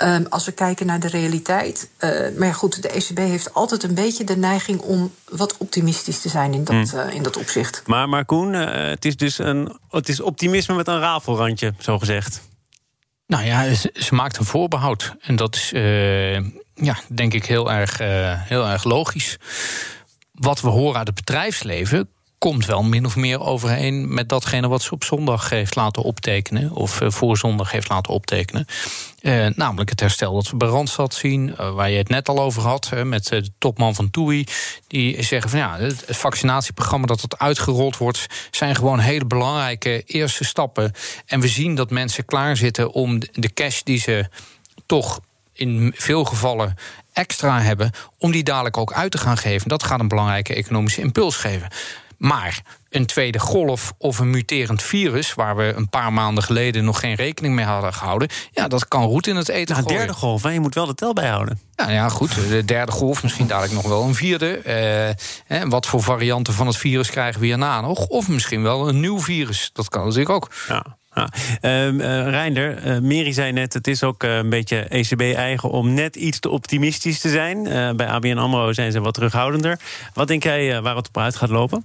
Um, 0.02 0.26
als 0.28 0.44
we 0.44 0.52
kijken 0.52 0.86
naar 0.86 1.00
de 1.00 1.08
realiteit. 1.08 1.90
Uh, 1.98 2.10
maar 2.38 2.46
ja, 2.46 2.52
goed, 2.52 2.82
de 2.82 2.88
ECB 2.88 3.18
heeft 3.18 3.54
altijd 3.54 3.82
een 3.82 3.94
beetje 3.94 4.24
de 4.24 4.36
neiging 4.36 4.80
om 4.80 5.12
wat 5.28 5.56
optimistisch 5.56 6.20
te 6.20 6.28
zijn 6.28 6.54
in 6.54 6.64
dat, 6.64 6.92
uh, 6.94 7.14
in 7.14 7.22
dat 7.22 7.36
opzicht. 7.36 7.82
Maar, 7.86 8.08
maar 8.08 8.24
Koen, 8.24 8.54
uh, 8.54 8.70
het 8.72 9.04
is 9.04 9.16
dus 9.16 9.38
een, 9.38 9.78
het 9.90 10.08
is 10.08 10.20
optimisme 10.20 10.74
met 10.74 10.88
een 10.88 11.00
rafelrandje, 11.00 11.74
zo 11.78 11.98
gezegd. 11.98 12.40
Nou 13.26 13.44
ja, 13.44 13.74
ze, 13.74 13.94
ze 13.94 14.14
maakt 14.14 14.36
een 14.36 14.44
voorbehoud. 14.44 15.14
En 15.20 15.36
dat 15.36 15.54
is, 15.54 15.70
ja, 16.74 16.98
denk 17.08 17.34
ik, 17.34 17.44
heel 17.44 17.72
erg, 17.72 17.98
heel 18.48 18.66
erg 18.66 18.84
logisch. 18.84 19.36
Wat 20.32 20.60
we 20.60 20.68
horen 20.68 20.98
uit 20.98 21.06
het 21.06 21.16
bedrijfsleven 21.16 22.08
komt 22.40 22.66
wel 22.66 22.82
min 22.82 23.06
of 23.06 23.16
meer 23.16 23.40
overeen 23.40 24.14
met 24.14 24.28
datgene 24.28 24.68
wat 24.68 24.82
ze 24.82 24.92
op 24.92 25.04
zondag 25.04 25.50
heeft 25.50 25.74
laten 25.74 26.02
optekenen. 26.02 26.72
Of 26.72 27.00
uh, 27.00 27.10
voor 27.10 27.36
zondag 27.36 27.70
heeft 27.70 27.88
laten 27.88 28.12
optekenen. 28.12 28.66
Uh, 29.20 29.46
namelijk 29.54 29.90
het 29.90 30.00
herstel 30.00 30.34
dat 30.34 30.50
we 30.50 30.56
bij 30.56 30.68
Randstad 30.68 31.14
zien, 31.14 31.48
uh, 31.48 31.72
waar 31.72 31.90
je 31.90 31.96
het 31.96 32.08
net 32.08 32.28
al 32.28 32.40
over 32.40 32.62
had, 32.62 32.90
met 33.04 33.26
de 33.26 33.48
topman 33.58 33.94
van 33.94 34.10
TUI. 34.10 34.46
Die 34.86 35.22
zeggen 35.22 35.50
van 35.50 35.58
ja, 35.58 35.78
het 35.78 36.04
vaccinatieprogramma 36.08 37.06
dat 37.06 37.20
het 37.20 37.38
uitgerold 37.38 37.96
wordt, 37.96 38.26
zijn 38.50 38.74
gewoon 38.74 38.98
hele 38.98 39.26
belangrijke 39.26 40.02
eerste 40.06 40.44
stappen. 40.44 40.92
En 41.26 41.40
we 41.40 41.48
zien 41.48 41.74
dat 41.74 41.90
mensen 41.90 42.24
klaarzitten 42.24 42.92
om 42.92 43.18
de 43.32 43.52
cash 43.52 43.82
die 43.82 43.98
ze 43.98 44.28
toch 44.86 45.20
in 45.52 45.92
veel 45.96 46.24
gevallen 46.24 46.74
extra 47.12 47.60
hebben, 47.60 47.90
om 48.18 48.30
die 48.30 48.42
dadelijk 48.42 48.76
ook 48.76 48.92
uit 48.92 49.10
te 49.10 49.18
gaan 49.18 49.36
geven. 49.36 49.68
Dat 49.68 49.82
gaat 49.82 50.00
een 50.00 50.08
belangrijke 50.08 50.54
economische 50.54 51.00
impuls 51.00 51.36
geven. 51.36 51.68
Maar 52.20 52.62
een 52.88 53.06
tweede 53.06 53.38
golf 53.38 53.92
of 53.98 54.18
een 54.18 54.30
muterend 54.30 54.82
virus, 54.82 55.34
waar 55.34 55.56
we 55.56 55.72
een 55.76 55.88
paar 55.88 56.12
maanden 56.12 56.44
geleden 56.44 56.84
nog 56.84 57.00
geen 57.00 57.14
rekening 57.14 57.54
mee 57.54 57.64
hadden 57.64 57.94
gehouden, 57.94 58.28
ja, 58.52 58.68
dat 58.68 58.88
kan 58.88 59.04
roet 59.04 59.26
in 59.26 59.36
het 59.36 59.48
eten. 59.48 59.74
Nou, 59.74 59.88
derde 59.88 60.12
golf, 60.12 60.42
hè? 60.42 60.50
je 60.50 60.60
moet 60.60 60.74
wel 60.74 60.86
de 60.86 60.94
tel 60.94 61.12
bijhouden. 61.12 61.60
Ja, 61.76 61.90
ja, 61.90 62.08
goed. 62.08 62.34
De 62.34 62.64
derde 62.64 62.92
golf, 62.92 63.22
misschien 63.22 63.46
dadelijk 63.46 63.74
nog 63.74 63.86
wel 63.86 64.02
een 64.02 64.14
vierde. 64.14 64.56
Eh, 65.46 65.62
wat 65.62 65.86
voor 65.86 66.02
varianten 66.02 66.54
van 66.54 66.66
het 66.66 66.76
virus 66.76 67.10
krijgen 67.10 67.40
we 67.40 67.46
hierna 67.46 67.80
nog? 67.80 68.06
Of 68.06 68.28
misschien 68.28 68.62
wel 68.62 68.88
een 68.88 69.00
nieuw 69.00 69.20
virus. 69.20 69.70
Dat 69.72 69.88
kan 69.88 70.04
natuurlijk 70.04 70.30
ook. 70.30 70.50
Ja. 70.68 70.84
Ja. 71.14 71.28
Uh, 71.60 71.92
uh, 71.92 72.28
Reinder, 72.28 72.86
uh, 72.86 72.98
Meri 72.98 73.32
zei 73.32 73.52
net, 73.52 73.72
het 73.72 73.86
is 73.86 74.02
ook 74.02 74.22
uh, 74.22 74.36
een 74.36 74.48
beetje 74.48 74.78
ECB-eigen 74.78 75.70
om 75.70 75.94
net 75.94 76.16
iets 76.16 76.38
te 76.38 76.48
optimistisch 76.48 77.20
te 77.20 77.28
zijn. 77.28 77.62
bij 77.96 78.06
ABN 78.06 78.36
AMRO 78.36 78.72
zijn 78.72 78.92
ze 78.92 79.00
wat 79.00 79.14
terughoudender. 79.14 79.78
Wat 80.14 80.28
denk 80.28 80.42
jij 80.42 80.82
waar 80.82 80.96
het 80.96 81.08
op 81.08 81.18
uit 81.18 81.36
gaat 81.36 81.50
lopen? 81.50 81.84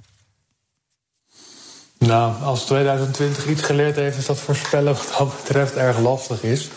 Nou, 2.05 2.33
als 2.43 2.65
2020 2.65 3.47
iets 3.47 3.61
geleerd 3.61 3.95
heeft, 3.95 4.17
is 4.17 4.25
dat 4.25 4.39
voorspellen 4.39 4.93
wat 4.93 5.13
dat 5.17 5.35
betreft 5.37 5.75
erg 5.75 5.99
lastig 5.99 6.43
is. 6.43 6.69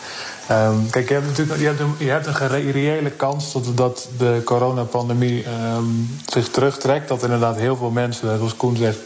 Um, 0.50 0.90
kijk, 0.90 1.08
je 1.08 1.14
hebt 1.14 1.26
natuurlijk 1.26 1.60
je 1.60 1.66
hebt 1.66 1.80
een, 1.80 1.94
je 1.98 2.10
hebt 2.10 2.26
een 2.26 2.72
reële 2.72 3.10
kans 3.10 3.52
dat, 3.52 3.76
dat 3.76 4.08
de 4.18 4.40
coronapandemie 4.44 5.44
um, 5.76 6.18
zich 6.26 6.48
terugtrekt. 6.48 7.08
Dat 7.08 7.22
inderdaad 7.22 7.56
heel 7.56 7.76
veel 7.76 7.90
mensen, 7.90 8.36
zoals 8.36 8.56
Koen 8.56 8.76
zegt, 8.76 8.98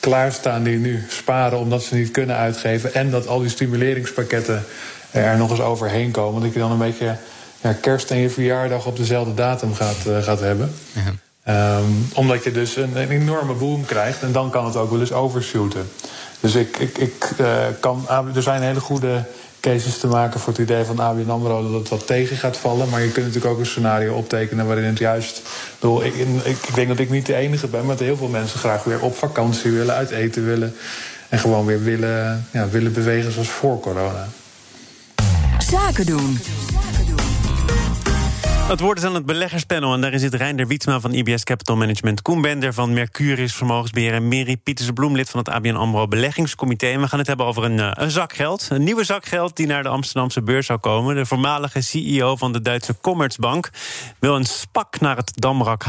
klaarstaan 0.00 0.62
die 0.62 0.78
nu 0.78 1.04
sparen 1.08 1.58
omdat 1.58 1.82
ze 1.82 1.94
niet 1.94 2.10
kunnen 2.10 2.36
uitgeven. 2.36 2.94
En 2.94 3.10
dat 3.10 3.26
al 3.26 3.40
die 3.40 3.48
stimuleringspakketten 3.48 4.64
er 5.10 5.36
nog 5.36 5.50
eens 5.50 5.60
overheen 5.60 6.10
komen. 6.10 6.42
Dat 6.42 6.52
je 6.52 6.58
dan 6.58 6.70
een 6.70 6.78
beetje 6.78 7.16
ja, 7.60 7.72
kerst 7.72 8.10
en 8.10 8.16
je 8.16 8.30
verjaardag 8.30 8.86
op 8.86 8.96
dezelfde 8.96 9.34
datum 9.34 9.74
gaat, 9.74 10.06
uh, 10.06 10.22
gaat 10.22 10.40
hebben. 10.40 10.74
Ja. 10.92 11.31
Um, 11.48 12.08
omdat 12.14 12.44
je 12.44 12.52
dus 12.52 12.76
een, 12.76 12.96
enorme 12.96 13.52
boom 13.52 13.84
krijgt 13.84 14.22
en 14.22 14.32
dan 14.32 14.50
kan 14.50 14.64
het 14.64 14.76
ook 14.76 14.90
wel 14.90 15.00
eens 15.00 15.12
overshooten. 15.12 15.90
Dus 16.40 16.54
ik, 16.54 16.76
ik, 16.76 16.98
ik 16.98 17.30
uh, 17.40 17.56
kan, 17.80 18.06
er 18.34 18.42
zijn 18.42 18.62
hele 18.62 18.80
goede 18.80 19.24
cases 19.60 19.98
te 19.98 20.06
maken 20.06 20.40
voor 20.40 20.52
het 20.52 20.62
idee 20.62 20.84
van 20.84 21.00
ABN 21.00 21.30
AMRO 21.30 21.62
dat 21.62 21.80
het 21.80 21.88
wat 21.88 22.06
tegen 22.06 22.36
gaat 22.36 22.56
vallen. 22.56 22.88
Maar 22.88 23.00
je 23.00 23.10
kunt 23.10 23.26
natuurlijk 23.26 23.54
ook 23.54 23.60
een 23.60 23.66
scenario 23.66 24.14
optekenen 24.14 24.66
waarin 24.66 24.84
het 24.84 24.98
juist... 24.98 25.42
Ik, 26.02 26.14
ik, 26.14 26.56
ik 26.66 26.74
denk 26.74 26.88
dat 26.88 26.98
ik 26.98 27.10
niet 27.10 27.26
de 27.26 27.34
enige 27.34 27.66
ben, 27.66 27.86
maar 27.86 27.96
dat 27.96 28.06
heel 28.06 28.16
veel 28.16 28.28
mensen 28.28 28.58
graag 28.58 28.84
weer 28.84 29.00
op 29.00 29.16
vakantie 29.16 29.70
willen, 29.70 29.94
uit 29.94 30.10
eten 30.10 30.44
willen. 30.46 30.74
En 31.28 31.38
gewoon 31.38 31.66
weer 31.66 31.82
willen, 31.82 32.46
ja, 32.50 32.68
willen 32.68 32.92
bewegen 32.92 33.32
zoals 33.32 33.48
voor 33.48 33.80
corona. 33.80 34.28
Zaken 35.58 36.06
doen. 36.06 36.38
Het 38.68 38.80
woord 38.80 38.98
is 38.98 39.04
aan 39.04 39.14
het 39.14 39.26
beleggerspanel 39.26 39.94
en 39.94 40.00
daarin 40.00 40.18
zit 40.18 40.34
Reinder 40.34 40.66
Wietsma 40.66 41.00
van 41.00 41.12
IBS 41.12 41.44
Capital 41.44 41.76
Management, 41.76 42.22
Koen 42.22 42.40
Bender 42.40 42.74
van 42.74 42.92
Mercurius 42.92 43.54
Vermogensbeheer 43.54 44.12
en 44.12 44.28
Meri 44.28 44.56
Pieterse 44.56 44.92
Bloemlid 44.92 45.30
van 45.30 45.40
het 45.40 45.48
ABN 45.48 45.74
AMRO 45.74 46.08
Beleggingscomité. 46.08 46.86
En 46.86 47.00
we 47.00 47.08
gaan 47.08 47.18
het 47.18 47.28
hebben 47.28 47.46
over 47.46 47.64
een, 47.64 47.80
eh, 47.80 47.90
een 47.94 48.10
een 48.68 48.82
nieuwe 48.82 49.04
zak 49.04 49.26
geld 49.26 49.56
die 49.56 49.66
naar 49.66 49.82
de 49.82 49.88
Amsterdamse 49.88 50.42
beurs 50.42 50.66
zou 50.66 50.78
komen. 50.78 51.14
De 51.14 51.26
voormalige 51.26 51.80
CEO 51.80 52.36
van 52.36 52.52
de 52.52 52.60
Duitse 52.60 52.94
Commerzbank 53.00 53.70
wil 54.18 54.36
een 54.36 54.44
spak 54.44 55.00
naar 55.00 55.16
het 55.16 55.32
Damrak, 55.34 55.84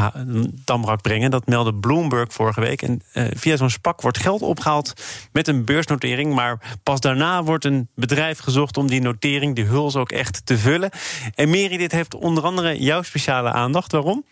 Damrak 0.65 1.01
brengen. 1.01 1.31
Dat 1.31 1.47
meldde 1.47 1.73
Bloomberg 1.73 2.33
vorige 2.33 2.61
week. 2.61 2.81
En 2.81 3.01
uh, 3.13 3.25
via 3.35 3.57
zo'n 3.57 3.69
spak 3.69 4.01
wordt 4.01 4.17
geld 4.17 4.41
opgehaald 4.41 4.93
met 5.31 5.47
een 5.47 5.65
beursnotering, 5.65 6.33
maar 6.33 6.77
pas 6.83 6.99
daarna 6.99 7.43
wordt 7.43 7.65
een 7.65 7.87
bedrijf 7.95 8.39
gezocht 8.39 8.77
om 8.77 8.87
die 8.87 9.01
notering, 9.01 9.55
die 9.55 9.65
huls 9.65 9.95
ook 9.95 10.11
echt 10.11 10.45
te 10.45 10.57
vullen. 10.57 10.89
En 11.35 11.49
Meri, 11.49 11.77
dit 11.77 11.91
heeft 11.91 12.15
onder 12.15 12.43
andere 12.43 12.72
jouw 12.77 13.01
speciale 13.01 13.51
aandacht. 13.51 13.91
Waarom? 13.91 14.25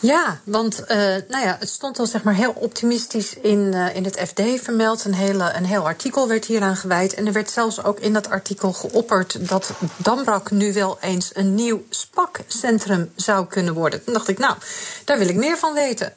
Ja, 0.00 0.40
want 0.44 0.80
uh, 0.80 0.96
nou 1.28 1.44
ja, 1.44 1.56
het 1.58 1.68
stond 1.68 1.98
al 1.98 2.06
zeg 2.06 2.22
maar 2.22 2.34
heel 2.34 2.52
optimistisch 2.56 3.34
in, 3.34 3.72
uh, 3.74 3.96
in 3.96 4.04
het 4.04 4.20
FD 4.28 4.42
vermeld. 4.62 5.04
Een, 5.04 5.14
hele, 5.14 5.52
een 5.52 5.64
heel 5.64 5.86
artikel 5.86 6.28
werd 6.28 6.44
hieraan 6.44 6.76
gewijd. 6.76 7.14
En 7.14 7.26
er 7.26 7.32
werd 7.32 7.50
zelfs 7.50 7.84
ook 7.84 8.00
in 8.00 8.12
dat 8.12 8.30
artikel 8.30 8.72
geopperd 8.72 9.48
dat 9.48 9.72
Damrak 9.96 10.50
nu 10.50 10.72
wel 10.72 10.98
eens 11.00 11.30
een 11.32 11.54
nieuw 11.54 11.82
SPAC-centrum 11.90 13.12
zou 13.14 13.46
kunnen 13.46 13.74
worden. 13.74 14.04
Toen 14.04 14.14
dacht 14.14 14.28
ik, 14.28 14.38
nou, 14.38 14.54
daar 15.04 15.18
wil 15.18 15.28
ik 15.28 15.36
meer 15.36 15.58
van 15.58 15.74
weten. 15.74 16.12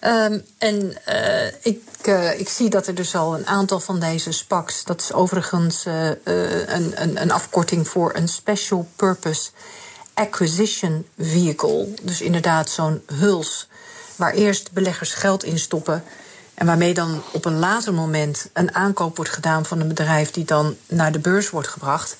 Um, 0.00 0.44
en 0.58 0.96
uh, 1.08 1.46
ik, 1.46 2.06
ik 2.36 2.48
zie 2.48 2.70
dat 2.70 2.86
er 2.86 2.94
dus 2.94 3.14
al 3.14 3.34
een 3.34 3.46
aantal 3.46 3.80
van 3.80 4.00
deze 4.00 4.32
SPACs, 4.32 4.84
dat 4.84 5.00
is 5.00 5.12
overigens 5.12 5.84
een, 5.84 7.02
een, 7.02 7.20
een 7.20 7.30
afkorting 7.30 7.88
voor 7.88 8.14
een 8.14 8.28
Special 8.28 8.88
Purpose 8.96 9.50
acquisition 10.14 11.06
vehicle. 11.18 11.88
Dus 12.02 12.20
inderdaad 12.20 12.70
zo'n 12.70 13.02
huls 13.06 13.68
waar 14.16 14.32
eerst 14.32 14.72
beleggers 14.72 15.12
geld 15.12 15.44
in 15.44 15.58
stoppen. 15.58 16.04
En 16.54 16.66
waarmee 16.66 16.94
dan 16.94 17.22
op 17.32 17.44
een 17.44 17.58
later 17.58 17.94
moment 17.94 18.50
een 18.52 18.74
aankoop 18.74 19.16
wordt 19.16 19.30
gedaan 19.30 19.64
van 19.64 19.80
een 19.80 19.88
bedrijf 19.88 20.30
die 20.30 20.44
dan 20.44 20.76
naar 20.88 21.12
de 21.12 21.18
beurs 21.18 21.50
wordt 21.50 21.68
gebracht. 21.68 22.16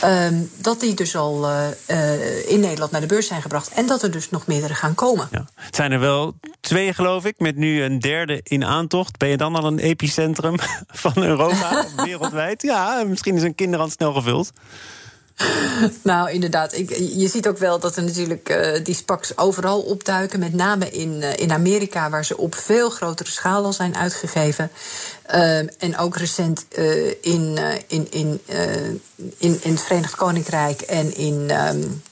Ehm, 0.00 0.34
dat 0.56 0.80
die 0.80 0.94
dus 0.94 1.16
al 1.16 1.50
uh, 1.50 1.66
uh, 1.90 2.50
in 2.50 2.60
Nederland 2.60 2.90
naar 2.90 3.00
de 3.00 3.06
beurs 3.06 3.26
zijn 3.26 3.42
gebracht. 3.42 3.68
En 3.68 3.86
dat 3.86 4.02
er 4.02 4.10
dus 4.10 4.30
nog 4.30 4.46
meerdere 4.46 4.74
gaan 4.74 4.94
komen. 4.94 5.28
Ja. 5.30 5.46
Het 5.54 5.76
zijn 5.76 5.92
er 5.92 6.00
wel 6.00 6.34
twee, 6.60 6.94
geloof 6.94 7.24
ik, 7.24 7.38
met 7.38 7.56
nu 7.56 7.82
een 7.82 7.98
derde 7.98 8.40
in 8.42 8.64
aantocht. 8.64 9.18
Ben 9.18 9.28
je 9.28 9.36
dan 9.36 9.56
al 9.56 9.64
een 9.64 9.78
epicentrum 9.78 10.56
van 11.04 11.22
Europa 11.22 11.84
wereldwijd? 11.96 12.62
Ja, 12.62 13.02
misschien 13.06 13.36
is 13.36 13.42
een 13.42 13.54
kinderhand 13.54 13.92
snel 13.92 14.12
gevuld. 14.12 14.52
Nou, 16.02 16.30
inderdaad. 16.30 16.72
Ik, 16.72 16.90
je 16.96 17.28
ziet 17.28 17.48
ook 17.48 17.58
wel 17.58 17.78
dat 17.78 17.96
er 17.96 18.02
natuurlijk 18.02 18.48
uh, 18.48 18.84
die 18.84 18.94
SPACs 18.94 19.36
overal 19.36 19.80
opduiken. 19.80 20.38
Met 20.38 20.54
name 20.54 20.90
in, 20.90 21.20
uh, 21.20 21.36
in 21.36 21.52
Amerika, 21.52 22.10
waar 22.10 22.24
ze 22.24 22.36
op 22.36 22.54
veel 22.54 22.90
grotere 22.90 23.30
schaal 23.30 23.64
al 23.64 23.72
zijn 23.72 23.96
uitgegeven. 23.96 24.70
Uh, 25.34 25.58
en 25.58 25.98
ook 25.98 26.16
recent 26.16 26.66
in, 27.20 27.58
in, 27.86 28.06
in, 28.10 28.40
in, 29.38 29.60
in 29.62 29.72
het 29.72 29.80
Verenigd 29.80 30.14
Koninkrijk 30.14 30.80
en 30.80 31.16
in, 31.16 31.66
um, 31.66 32.02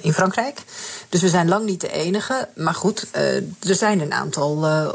in 0.00 0.12
Frankrijk. 0.12 0.62
Dus 1.10 1.20
we 1.20 1.28
zijn 1.28 1.48
lang 1.48 1.66
niet 1.66 1.80
de 1.80 1.92
enige. 1.92 2.48
Maar 2.56 2.74
goed, 2.74 3.06
uh, 3.16 3.36
er 3.36 3.74
zijn 3.74 4.00
een 4.00 4.12
aantal 4.12 4.66
uh, 4.66 4.88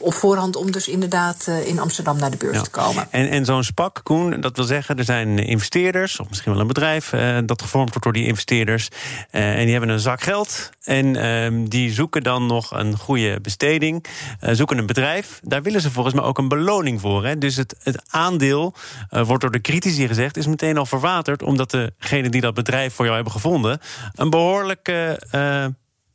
op 0.00 0.14
voorhand 0.14 0.56
om 0.56 0.70
dus 0.70 0.88
inderdaad 0.88 1.46
in 1.64 1.78
Amsterdam 1.78 2.18
naar 2.18 2.30
de 2.30 2.36
beurs 2.36 2.56
ja. 2.56 2.62
te 2.62 2.70
komen. 2.70 3.06
En, 3.10 3.28
en 3.28 3.44
zo'n 3.44 3.64
SPAC, 3.64 4.00
Koen, 4.02 4.40
dat 4.40 4.56
wil 4.56 4.64
zeggen, 4.64 4.98
er 4.98 5.04
zijn 5.04 5.38
investeerders, 5.38 6.20
of 6.20 6.28
misschien 6.28 6.52
wel 6.52 6.60
een 6.60 6.66
bedrijf 6.66 7.10
dat 7.46 7.62
gevormd 7.62 7.88
wordt 7.88 8.02
door 8.02 8.12
die 8.12 8.26
investeerders. 8.26 8.88
en 9.30 9.62
die 9.62 9.70
hebben 9.70 9.88
een 9.88 10.00
zak 10.00 10.20
geld. 10.22 10.70
En 10.82 11.16
ehm, 11.16 11.64
die 11.64 11.92
zoeken 11.92 12.22
dan 12.22 12.46
nog 12.46 12.70
een 12.70 12.96
goede 12.96 13.40
besteding, 13.40 14.06
zoeken 14.40 14.78
een 14.78 14.86
bedrijf. 14.86 15.40
Daar 15.42 15.62
willen 15.62 15.80
ze 15.80 15.90
volgens 15.90 16.14
mij 16.14 16.24
ook 16.24 16.38
een 16.38 16.48
beloning 16.48 17.00
voor. 17.00 17.24
Hè? 17.24 17.38
Dus 17.38 17.56
het, 17.56 17.74
het 17.82 18.02
aandeel, 18.08 18.74
wordt 19.10 19.40
door 19.40 19.52
de 19.52 19.60
critici 19.60 20.06
gezegd, 20.06 20.36
is 20.36 20.46
meteen 20.46 20.78
al 20.78 20.86
verwaterd. 20.86 21.42
Omdat 21.42 21.70
degene 21.70 22.28
die 22.28 22.40
dat 22.40 22.54
bedrijf 22.54 22.94
voor 22.94 23.04
jou 23.04 23.16
hebben 23.16 23.34
gevonden, 23.34 23.80
een 24.12 24.30
behoorlijke 24.30 25.20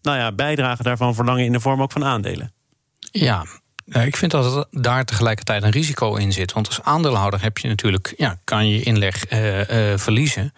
nou 0.01 0.17
ja, 0.17 0.31
bijdrage 0.31 0.83
daarvan 0.83 1.15
verlangen 1.15 1.45
in 1.45 1.51
de 1.51 1.59
vorm 1.59 1.81
ook 1.81 1.91
van 1.91 2.05
aandelen. 2.05 2.53
Ja, 2.99 3.45
ik 3.85 4.17
vind 4.17 4.31
dat 4.31 4.67
daar 4.71 5.05
tegelijkertijd 5.05 5.63
een 5.63 5.71
risico 5.71 6.15
in 6.15 6.31
zit. 6.31 6.53
Want 6.53 6.67
als 6.67 6.81
aandeelhouder 6.81 7.41
heb 7.41 7.57
je 7.57 7.67
natuurlijk, 7.67 8.13
ja, 8.17 8.39
kan 8.43 8.69
je 8.69 8.81
inleg 8.81 9.31
uh, 9.31 9.97
verliezen. 9.97 10.53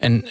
En 0.00 0.28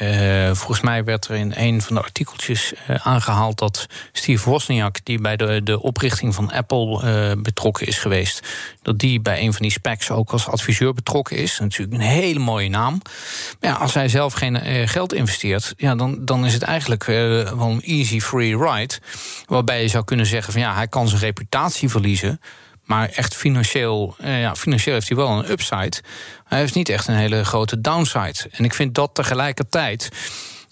uh, 0.00 0.54
volgens 0.54 0.80
mij 0.80 1.04
werd 1.04 1.28
er 1.28 1.34
in 1.34 1.52
een 1.56 1.82
van 1.82 1.94
de 1.94 2.02
artikeltjes 2.02 2.72
uh, 2.72 3.06
aangehaald 3.06 3.58
dat 3.58 3.86
Steve 4.12 4.50
Wozniak, 4.50 5.04
die 5.04 5.20
bij 5.20 5.36
de, 5.36 5.60
de 5.64 5.82
oprichting 5.82 6.34
van 6.34 6.52
Apple 6.52 7.02
uh, 7.04 7.42
betrokken 7.42 7.86
is 7.86 7.98
geweest, 7.98 8.48
dat 8.82 8.98
die 8.98 9.20
bij 9.20 9.40
een 9.40 9.52
van 9.52 9.62
die 9.62 9.70
specs 9.70 10.10
ook 10.10 10.30
als 10.30 10.48
adviseur 10.48 10.94
betrokken 10.94 11.36
is. 11.36 11.58
Natuurlijk 11.58 12.02
een 12.02 12.08
hele 12.08 12.38
mooie 12.38 12.68
naam. 12.68 13.02
Maar 13.60 13.70
ja, 13.70 13.76
als 13.76 13.94
hij 13.94 14.08
zelf 14.08 14.32
geen 14.32 14.88
geld 14.88 15.12
investeert, 15.12 15.74
ja, 15.76 15.94
dan, 15.94 16.24
dan 16.24 16.46
is 16.46 16.52
het 16.52 16.62
eigenlijk 16.62 17.04
wel 17.04 17.70
een 17.70 17.82
easy 17.82 18.20
free 18.20 18.56
ride. 18.56 18.94
Waarbij 19.46 19.82
je 19.82 19.88
zou 19.88 20.04
kunnen 20.04 20.26
zeggen 20.26 20.52
van 20.52 20.62
ja, 20.62 20.74
hij 20.74 20.88
kan 20.88 21.08
zijn 21.08 21.20
reputatie 21.20 21.88
verliezen. 21.88 22.40
Maar 22.90 23.08
echt 23.08 23.36
financieel, 23.36 24.14
eh, 24.18 24.40
ja, 24.40 24.54
financieel 24.56 24.94
heeft 24.94 25.08
hij 25.08 25.16
wel 25.16 25.28
een 25.28 25.50
upside. 25.50 25.92
Hij 26.44 26.58
heeft 26.58 26.74
niet 26.74 26.88
echt 26.88 27.08
een 27.08 27.14
hele 27.14 27.44
grote 27.44 27.80
downside. 27.80 28.34
En 28.50 28.64
ik 28.64 28.74
vind 28.74 28.94
dat 28.94 29.14
tegelijkertijd 29.14 30.08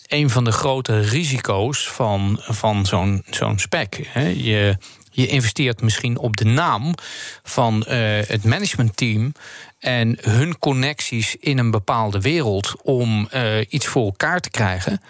een 0.07 0.31
van 0.31 0.45
de 0.45 0.53
grote 0.53 1.01
risico's 1.01 1.89
van, 1.89 2.41
van 2.43 2.87
zo'n 2.87 3.23
zo'n 3.31 3.59
spec. 3.59 3.95
Je, 4.15 4.77
je 5.11 5.27
investeert 5.27 5.83
misschien 5.83 6.19
op 6.19 6.37
de 6.37 6.45
naam 6.45 6.95
van 7.43 7.85
uh, 7.89 7.95
het 8.27 8.45
managementteam 8.45 9.33
en 9.79 10.19
hun 10.21 10.59
connecties 10.59 11.37
in 11.37 11.59
een 11.59 11.71
bepaalde 11.71 12.21
wereld 12.21 12.75
om 12.83 13.29
uh, 13.35 13.61
iets 13.69 13.87
voor 13.87 14.05
elkaar 14.05 14.41
te 14.41 14.51
krijgen. 14.51 15.01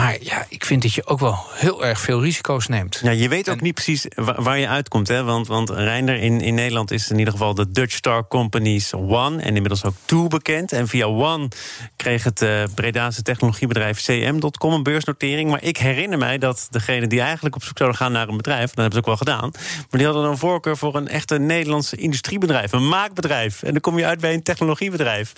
Maar 0.00 0.16
ja, 0.20 0.46
ik 0.48 0.64
vind 0.64 0.82
dat 0.82 0.94
je 0.94 1.06
ook 1.06 1.20
wel 1.20 1.38
heel 1.52 1.84
erg 1.84 2.00
veel 2.00 2.22
risico's 2.22 2.66
neemt. 2.66 3.00
Ja, 3.02 3.10
je 3.10 3.28
weet 3.28 3.50
ook 3.50 3.60
niet 3.60 3.74
precies 3.74 4.06
waar, 4.14 4.58
je 4.58 4.68
uitkomt. 4.68 5.08
Hè? 5.08 5.24
Want, 5.24 5.46
want 5.46 5.70
Reinder, 5.70 6.16
in, 6.16 6.40
in 6.40 6.54
Nederland 6.54 6.90
is 6.90 7.10
in 7.10 7.18
ieder 7.18 7.32
geval 7.32 7.54
de 7.54 7.70
Dutch 7.70 7.94
Star 7.94 8.28
Companies 8.28 8.94
One... 8.94 9.42
en 9.42 9.54
inmiddels 9.54 9.84
ook 9.84 9.94
Two 10.04 10.26
bekend. 10.26 10.72
En 10.72 10.88
via 10.88 11.06
One 11.06 11.48
kreeg 11.96 12.24
het 12.24 12.42
uh, 12.42 12.62
Bredaanse 12.74 13.22
technologiebedrijf 13.22 14.00
CM.com 14.00 14.72
een 14.72 14.82
beursnotering. 14.82 15.50
Maar 15.50 15.62
ik 15.62 15.76
herinner 15.76 16.18
mij 16.18 16.38
dat 16.38 16.66
degene 16.70 17.06
die 17.06 17.20
eigenlijk 17.20 17.54
op 17.54 17.64
zoek 17.64 17.76
zouden 17.76 17.98
gaan 17.98 18.12
naar 18.12 18.28
een 18.28 18.36
bedrijf... 18.36 18.66
dat 18.66 18.76
hebben 18.76 18.92
ze 18.92 18.98
ook 18.98 19.06
wel 19.06 19.16
gedaan... 19.16 19.50
maar 19.52 20.00
die 20.00 20.06
hadden 20.06 20.24
een 20.24 20.38
voorkeur 20.38 20.76
voor 20.76 20.96
een 20.96 21.08
echte 21.08 21.38
Nederlandse 21.38 21.96
industriebedrijf. 21.96 22.72
Een 22.72 22.88
maakbedrijf. 22.88 23.62
En 23.62 23.72
dan 23.72 23.80
kom 23.80 23.98
je 23.98 24.04
uit 24.04 24.20
bij 24.20 24.34
een 24.34 24.42
technologiebedrijf. 24.42 25.32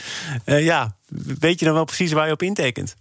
Uh, 0.45 0.65
ja, 0.65 0.97
weet 1.39 1.59
je 1.59 1.65
dan 1.65 1.75
wel 1.75 1.85
precies 1.85 2.13
waar 2.13 2.27
je 2.27 2.33
op 2.33 2.43
intekent? 2.43 2.97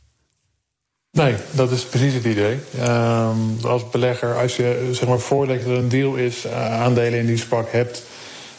Nee, 1.12 1.36
dat 1.52 1.72
is 1.72 1.84
precies 1.84 2.14
het 2.14 2.24
idee. 2.24 2.60
Um, 2.80 3.58
als 3.66 3.90
belegger, 3.90 4.36
als 4.38 4.56
je 4.56 4.90
zeg 4.92 5.08
maar 5.08 5.20
voordat 5.20 5.62
er 5.62 5.70
een 5.70 5.90
deal 5.90 6.16
is, 6.16 6.46
uh, 6.46 6.82
aandelen 6.82 7.20
in 7.20 7.26
die 7.26 7.38
SPAC 7.38 7.72
hebt, 7.72 8.04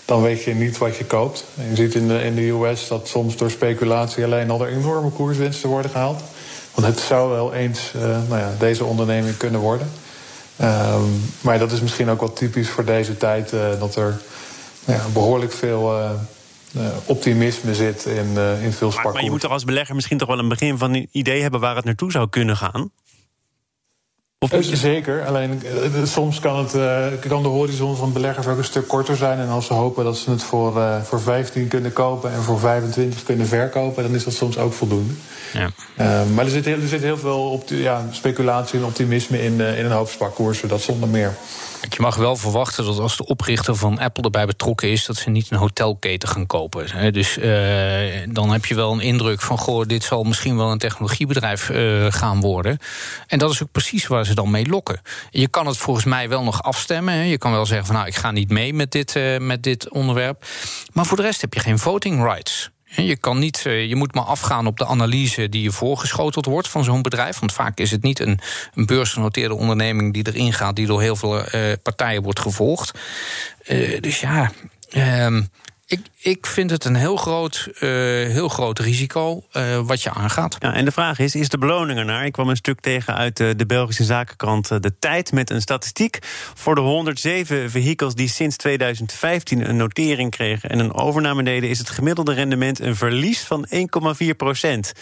dan 0.04 0.22
weet 0.22 0.42
je 0.42 0.54
niet 0.54 0.78
wat 0.78 0.96
je 0.96 1.04
koopt. 1.04 1.44
Je 1.68 1.76
ziet 1.76 1.94
in 1.94 2.08
de, 2.08 2.22
in 2.22 2.34
de 2.34 2.48
US 2.48 2.88
dat 2.88 3.08
soms 3.08 3.36
door 3.36 3.50
speculatie 3.50 4.24
alleen 4.24 4.50
al 4.50 4.66
er 4.66 4.72
enorme 4.72 5.10
koerswinsten 5.10 5.68
worden 5.68 5.90
gehaald. 5.90 6.22
Want 6.74 6.86
het 6.86 7.00
zou 7.00 7.30
wel 7.30 7.54
eens 7.54 7.92
uh, 7.96 8.02
nou 8.02 8.40
ja, 8.40 8.52
deze 8.58 8.84
onderneming 8.84 9.36
kunnen 9.36 9.60
worden. 9.60 9.90
Um, 10.62 11.24
maar 11.40 11.58
dat 11.58 11.72
is 11.72 11.80
misschien 11.80 12.10
ook 12.10 12.20
wel 12.20 12.32
typisch 12.32 12.68
voor 12.68 12.84
deze 12.84 13.16
tijd, 13.16 13.52
uh, 13.52 13.60
dat 13.78 13.96
er 13.96 14.20
nou 14.84 14.98
ja, 14.98 15.04
behoorlijk 15.12 15.52
veel 15.52 15.92
optimisme 17.04 17.74
zit 17.74 18.04
in, 18.04 18.32
uh, 18.34 18.64
in 18.64 18.72
veel 18.72 18.92
maar, 18.94 19.12
maar, 19.12 19.24
je 19.24 19.30
moet 19.30 19.40
toch 19.40 19.50
als 19.50 19.64
belegger 19.64 19.94
misschien 19.94 20.18
toch 20.18 20.28
wel 20.28 20.38
een 20.38 20.48
begin 20.48 20.78
van 20.78 20.94
een 20.94 21.08
idee 21.12 21.42
hebben 21.42 21.60
waar 21.60 21.76
het 21.76 21.84
naartoe 21.84 22.10
zou 22.10 22.28
kunnen 22.28 22.56
gaan? 22.56 22.90
Of 24.38 24.50
je... 24.50 24.76
Zeker, 24.76 25.26
alleen 25.26 25.62
uh, 25.64 26.04
soms 26.04 26.40
kan, 26.40 26.58
het, 26.66 26.72
kan 27.28 27.42
de 27.42 27.48
horizon 27.48 27.96
van 27.96 28.12
beleggers 28.12 28.46
ook 28.46 28.58
een 28.58 28.64
stuk 28.64 28.88
korter 28.88 29.16
zijn. 29.16 29.38
En 29.38 29.48
als 29.48 29.66
ze 29.66 29.74
hopen 29.74 30.04
dat 30.04 30.16
ze 30.16 30.30
het 30.30 30.42
voor, 30.42 30.82
voor 31.04 31.20
15 31.20 31.68
kunnen 31.68 31.92
kopen 31.92 32.32
en 32.32 32.42
voor 32.42 32.58
25 32.58 33.22
kunnen 33.22 33.46
verkopen, 33.46 34.02
dan 34.02 34.14
is 34.14 34.24
dat 34.24 34.34
soms 34.34 34.58
ook 34.58 34.72
voldoende. 34.72 35.12
Ja. 35.52 35.70
maar 36.34 36.44
er 36.44 36.50
zit, 36.50 36.64
heel, 36.64 36.80
er 36.80 36.88
zit 36.88 37.02
heel 37.02 37.18
veel 37.18 37.50
op, 37.50 37.68
ja, 37.68 38.06
speculatie 38.10 38.78
en 38.78 38.84
optimisme 38.84 39.42
in, 39.42 39.60
in 39.60 39.84
een 39.84 39.90
hoop 39.90 40.08
spakkoersen, 40.08 40.68
dat 40.68 40.80
zonder 40.80 41.08
meer. 41.08 41.34
Je 41.88 42.00
mag 42.00 42.16
wel 42.16 42.36
verwachten 42.36 42.84
dat 42.84 42.98
als 42.98 43.16
de 43.16 43.26
oprichter 43.26 43.76
van 43.76 43.98
Apple 43.98 44.22
erbij 44.22 44.46
betrokken 44.46 44.90
is, 44.90 45.06
dat 45.06 45.16
ze 45.16 45.30
niet 45.30 45.50
een 45.50 45.58
hotelketen 45.58 46.28
gaan 46.28 46.46
kopen. 46.46 47.12
Dus 47.12 47.38
uh, 47.38 47.44
dan 48.28 48.50
heb 48.52 48.64
je 48.64 48.74
wel 48.74 48.92
een 48.92 49.00
indruk 49.00 49.40
van: 49.40 49.58
goh, 49.58 49.86
dit 49.86 50.04
zal 50.04 50.22
misschien 50.22 50.56
wel 50.56 50.70
een 50.70 50.78
technologiebedrijf 50.78 51.68
uh, 51.68 52.06
gaan 52.08 52.40
worden. 52.40 52.78
En 53.26 53.38
dat 53.38 53.50
is 53.50 53.62
ook 53.62 53.72
precies 53.72 54.06
waar 54.06 54.26
ze 54.26 54.34
dan 54.34 54.50
mee 54.50 54.66
lokken. 54.66 55.00
Je 55.30 55.48
kan 55.48 55.66
het 55.66 55.76
volgens 55.76 56.04
mij 56.04 56.28
wel 56.28 56.42
nog 56.42 56.62
afstemmen. 56.62 57.14
Je 57.14 57.38
kan 57.38 57.52
wel 57.52 57.66
zeggen: 57.66 57.86
van 57.86 57.94
nou, 57.94 58.06
ik 58.06 58.16
ga 58.16 58.30
niet 58.30 58.50
mee 58.50 58.74
met 58.74 58.90
dit, 58.90 59.14
uh, 59.14 59.38
met 59.38 59.62
dit 59.62 59.90
onderwerp. 59.90 60.44
Maar 60.92 61.06
voor 61.06 61.16
de 61.16 61.22
rest 61.22 61.40
heb 61.40 61.54
je 61.54 61.60
geen 61.60 61.78
voting 61.78 62.22
rights. 62.22 62.70
Je, 62.96 63.16
kan 63.16 63.38
niet, 63.38 63.60
je 63.62 63.96
moet 63.96 64.14
maar 64.14 64.24
afgaan 64.24 64.66
op 64.66 64.78
de 64.78 64.86
analyse 64.86 65.48
die 65.48 65.62
je 65.62 65.70
voorgeschoteld 65.70 66.44
wordt 66.44 66.68
van 66.68 66.84
zo'n 66.84 67.02
bedrijf. 67.02 67.38
Want 67.38 67.52
vaak 67.52 67.78
is 67.78 67.90
het 67.90 68.02
niet 68.02 68.20
een, 68.20 68.40
beursgenoteerde 68.74 69.54
onderneming 69.54 70.12
die 70.12 70.26
erin 70.26 70.52
gaat, 70.52 70.76
die 70.76 70.86
door 70.86 71.00
heel 71.00 71.16
veel 71.16 71.38
uh, 71.38 71.72
partijen 71.82 72.22
wordt 72.22 72.40
gevolgd. 72.40 72.98
Uh, 73.68 74.00
dus 74.00 74.20
ja. 74.20 74.50
Um, 75.24 75.50
ik, 75.92 76.00
ik 76.18 76.46
vind 76.46 76.70
het 76.70 76.84
een 76.84 76.94
heel 76.94 77.16
groot, 77.16 77.68
uh, 77.74 77.80
heel 78.28 78.48
groot 78.48 78.78
risico 78.78 79.44
uh, 79.52 79.80
wat 79.80 80.02
je 80.02 80.10
aangaat. 80.10 80.56
Ja, 80.58 80.74
en 80.74 80.84
de 80.84 80.92
vraag 80.92 81.18
is, 81.18 81.34
is 81.34 81.48
de 81.48 81.58
beloning 81.58 81.98
ernaar? 81.98 82.24
Ik 82.24 82.32
kwam 82.32 82.48
een 82.48 82.56
stuk 82.56 82.80
tegen 82.80 83.14
uit 83.14 83.36
de, 83.36 83.56
de 83.56 83.66
Belgische 83.66 84.04
zakenkrant 84.04 84.68
De 84.68 84.98
Tijd... 84.98 85.32
met 85.32 85.50
een 85.50 85.60
statistiek 85.60 86.18
voor 86.54 86.74
de 86.74 86.80
107 86.80 87.70
vehikels 87.70 88.14
die 88.14 88.28
sinds 88.28 88.56
2015 88.56 89.68
een 89.68 89.76
notering 89.76 90.30
kregen... 90.30 90.70
en 90.70 90.78
een 90.78 90.94
overname 90.94 91.42
deden, 91.42 91.70
is 91.70 91.78
het 91.78 91.90
gemiddelde 91.90 92.32
rendement 92.32 92.80
een 92.80 92.96
verlies 92.96 93.40
van 93.40 93.66
1,4 94.22 94.36
procent. 94.36 94.92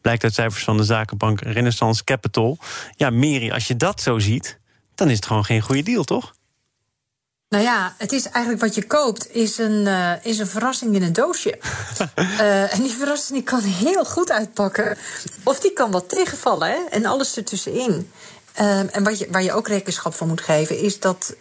Blijkt 0.00 0.24
uit 0.24 0.34
cijfers 0.34 0.64
van 0.64 0.76
de 0.76 0.84
zakenbank 0.84 1.40
Renaissance 1.40 2.04
Capital. 2.04 2.58
Ja, 2.96 3.10
Miri, 3.10 3.50
als 3.50 3.66
je 3.66 3.76
dat 3.76 4.00
zo 4.00 4.18
ziet, 4.18 4.58
dan 4.94 5.10
is 5.10 5.16
het 5.16 5.26
gewoon 5.26 5.44
geen 5.44 5.60
goede 5.60 5.82
deal, 5.82 6.04
toch? 6.04 6.34
Nou 7.54 7.66
ja, 7.66 7.94
het 7.98 8.12
is 8.12 8.28
eigenlijk 8.28 8.64
wat 8.64 8.74
je 8.74 8.86
koopt, 8.86 9.34
is 9.34 9.58
een, 9.58 9.86
uh, 9.86 10.12
is 10.22 10.38
een 10.38 10.46
verrassing 10.46 10.94
in 10.94 11.02
een 11.02 11.12
doosje. 11.12 11.58
uh, 12.16 12.72
en 12.74 12.82
die 12.82 12.92
verrassing 12.92 13.38
die 13.38 13.42
kan 13.42 13.60
heel 13.60 14.04
goed 14.04 14.30
uitpakken. 14.30 14.98
Of 15.42 15.60
die 15.60 15.72
kan 15.72 15.90
wat 15.90 16.08
tegenvallen, 16.08 16.68
hè? 16.68 16.78
en 16.90 17.06
alles 17.06 17.36
ertussenin. 17.36 18.10
Uh, 18.60 18.96
en 18.96 19.04
wat 19.04 19.18
je, 19.18 19.26
waar 19.30 19.42
je 19.42 19.52
ook 19.52 19.68
rekenschap 19.68 20.14
van 20.14 20.28
moet 20.28 20.40
geven, 20.40 20.78
is 20.78 21.00
dat 21.00 21.36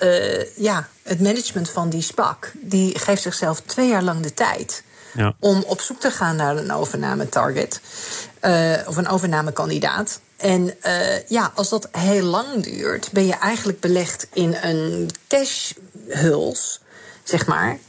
ja, 0.56 0.88
het 1.04 1.21
management 1.21 1.69
van 1.69 1.89
die 1.89 2.02
SPAC, 2.02 2.52
die 2.56 2.99
geeft 2.99 3.21
zichzelf 3.21 3.62
twee 3.62 3.88
jaar 3.88 4.04
lang 4.04 4.21
de 4.21 4.34
tijd. 4.34 4.84
Ja. 5.13 5.36
Om 5.39 5.63
op 5.67 5.82
zoek 5.82 5.99
te 5.99 6.12
gaan 6.12 6.36
naar 6.36 6.58
een 6.58 6.71
overname 6.71 7.30
target. 7.30 7.82
of 8.88 8.97
een 8.97 9.08
overnamekandidaat. 9.08 10.19
En 10.43 10.73
uh, 10.86 11.28
ja, 11.28 11.52
als 11.56 11.69
dat 11.69 11.88
heel 11.91 12.23
lang 12.23 12.63
duurt, 12.63 13.12
ben 13.12 13.26
je 13.26 13.34
eigenlijk 13.34 13.80
belegd 13.80 14.28
in 14.34 14.58
een 14.62 15.10
cash 15.28 15.71
huls, 16.08 16.80
zeg 17.24 17.46
maar. 17.48 17.80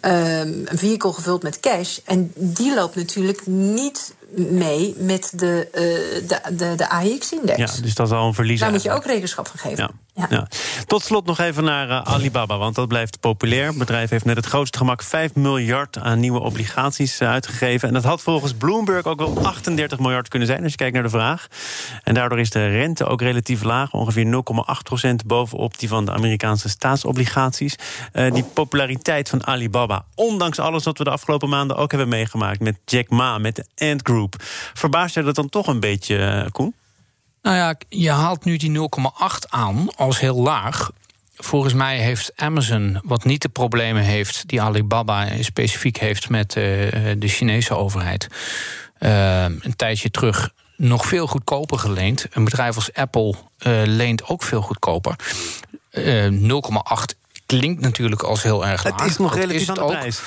Ehm, 0.00 0.48
een 0.64 0.78
vehicle 0.78 1.12
gevuld 1.12 1.42
met 1.42 1.60
cash. 1.60 1.98
En 2.04 2.32
die 2.34 2.74
loopt 2.74 2.96
natuurlijk 2.96 3.46
niet 3.46 4.14
mee 4.34 4.94
met 4.98 5.32
de, 5.34 5.68
uh, 5.74 6.28
de, 6.28 6.54
de, 6.56 6.74
de 6.76 6.88
AX-index. 6.88 7.58
Ja, 7.58 7.82
dus 7.82 7.94
dat 7.94 8.06
is 8.06 8.12
al 8.12 8.26
een 8.26 8.34
verlies. 8.34 8.60
Daar 8.60 8.70
moet 8.70 8.82
je 8.82 8.90
ook 8.90 9.04
rekenschap 9.04 9.46
van 9.46 9.58
geven. 9.58 9.76
Ja. 9.76 10.11
Ja. 10.30 10.46
Tot 10.86 11.02
slot 11.02 11.26
nog 11.26 11.38
even 11.38 11.64
naar 11.64 11.88
uh, 11.88 12.00
Alibaba, 12.02 12.58
want 12.58 12.74
dat 12.74 12.88
blijft 12.88 13.20
populair. 13.20 13.66
Het 13.66 13.78
bedrijf 13.78 14.10
heeft 14.10 14.24
net 14.24 14.36
het 14.36 14.46
grootste 14.46 14.78
gemak 14.78 15.02
5 15.02 15.34
miljard 15.34 15.98
aan 15.98 16.20
nieuwe 16.20 16.40
obligaties 16.40 17.20
uh, 17.20 17.28
uitgegeven. 17.28 17.88
En 17.88 17.94
dat 17.94 18.04
had 18.04 18.22
volgens 18.22 18.54
Bloomberg 18.54 19.04
ook 19.04 19.18
wel 19.18 19.38
38 19.44 19.98
miljard 19.98 20.28
kunnen 20.28 20.48
zijn, 20.48 20.62
als 20.62 20.70
je 20.70 20.76
kijkt 20.76 20.94
naar 20.94 21.02
de 21.02 21.08
vraag. 21.08 21.46
En 22.02 22.14
daardoor 22.14 22.40
is 22.40 22.50
de 22.50 22.66
rente 22.66 23.04
ook 23.04 23.20
relatief 23.20 23.62
laag, 23.62 23.92
ongeveer 23.92 24.24
0,8 24.24 24.82
procent 24.82 25.24
bovenop 25.24 25.78
die 25.78 25.88
van 25.88 26.04
de 26.04 26.12
Amerikaanse 26.12 26.68
staatsobligaties. 26.68 27.76
Uh, 28.12 28.32
die 28.32 28.44
populariteit 28.44 29.28
van 29.28 29.46
Alibaba, 29.46 30.04
ondanks 30.14 30.58
alles 30.58 30.84
wat 30.84 30.98
we 30.98 31.04
de 31.04 31.10
afgelopen 31.10 31.48
maanden 31.48 31.76
ook 31.76 31.90
hebben 31.90 32.08
meegemaakt 32.08 32.60
met 32.60 32.78
Jack 32.84 33.08
Ma, 33.08 33.38
met 33.38 33.56
de 33.56 33.90
Ant 33.90 34.00
Group. 34.02 34.34
Verbaast 34.74 35.14
je 35.14 35.22
dat 35.22 35.34
dan 35.34 35.48
toch 35.48 35.66
een 35.66 35.80
beetje, 35.80 36.48
Koen? 36.52 36.74
Nou 37.42 37.56
ja, 37.56 37.74
je 37.88 38.10
haalt 38.10 38.44
nu 38.44 38.56
die 38.56 38.78
0,8 38.78 39.48
aan 39.48 39.94
als 39.94 40.20
heel 40.20 40.36
laag. 40.36 40.90
Volgens 41.34 41.74
mij 41.74 41.98
heeft 41.98 42.32
Amazon, 42.36 43.00
wat 43.04 43.24
niet 43.24 43.42
de 43.42 43.48
problemen 43.48 44.02
heeft 44.02 44.48
die 44.48 44.62
Alibaba 44.62 45.28
specifiek 45.40 45.96
heeft 45.96 46.28
met 46.28 46.56
uh, 46.56 46.64
de 47.18 47.28
Chinese 47.28 47.74
overheid, 47.74 48.28
uh, 48.98 49.42
een 49.42 49.76
tijdje 49.76 50.10
terug 50.10 50.50
nog 50.76 51.06
veel 51.06 51.26
goedkoper 51.26 51.78
geleend. 51.78 52.26
Een 52.30 52.44
bedrijf 52.44 52.74
als 52.74 52.92
Apple 52.92 53.34
uh, 53.66 53.82
leent 53.84 54.26
ook 54.26 54.42
veel 54.42 54.62
goedkoper. 54.62 55.16
0,8 55.94 57.22
klinkt 57.46 57.80
natuurlijk 57.80 58.22
als 58.22 58.42
heel 58.42 58.66
erg 58.66 58.84
laag. 58.84 59.00
Het 59.00 59.10
is 59.10 59.16
nog 59.16 59.34
relatief 59.34 59.68
aan 59.68 59.74
de 59.74 59.84
prijs. 59.84 60.20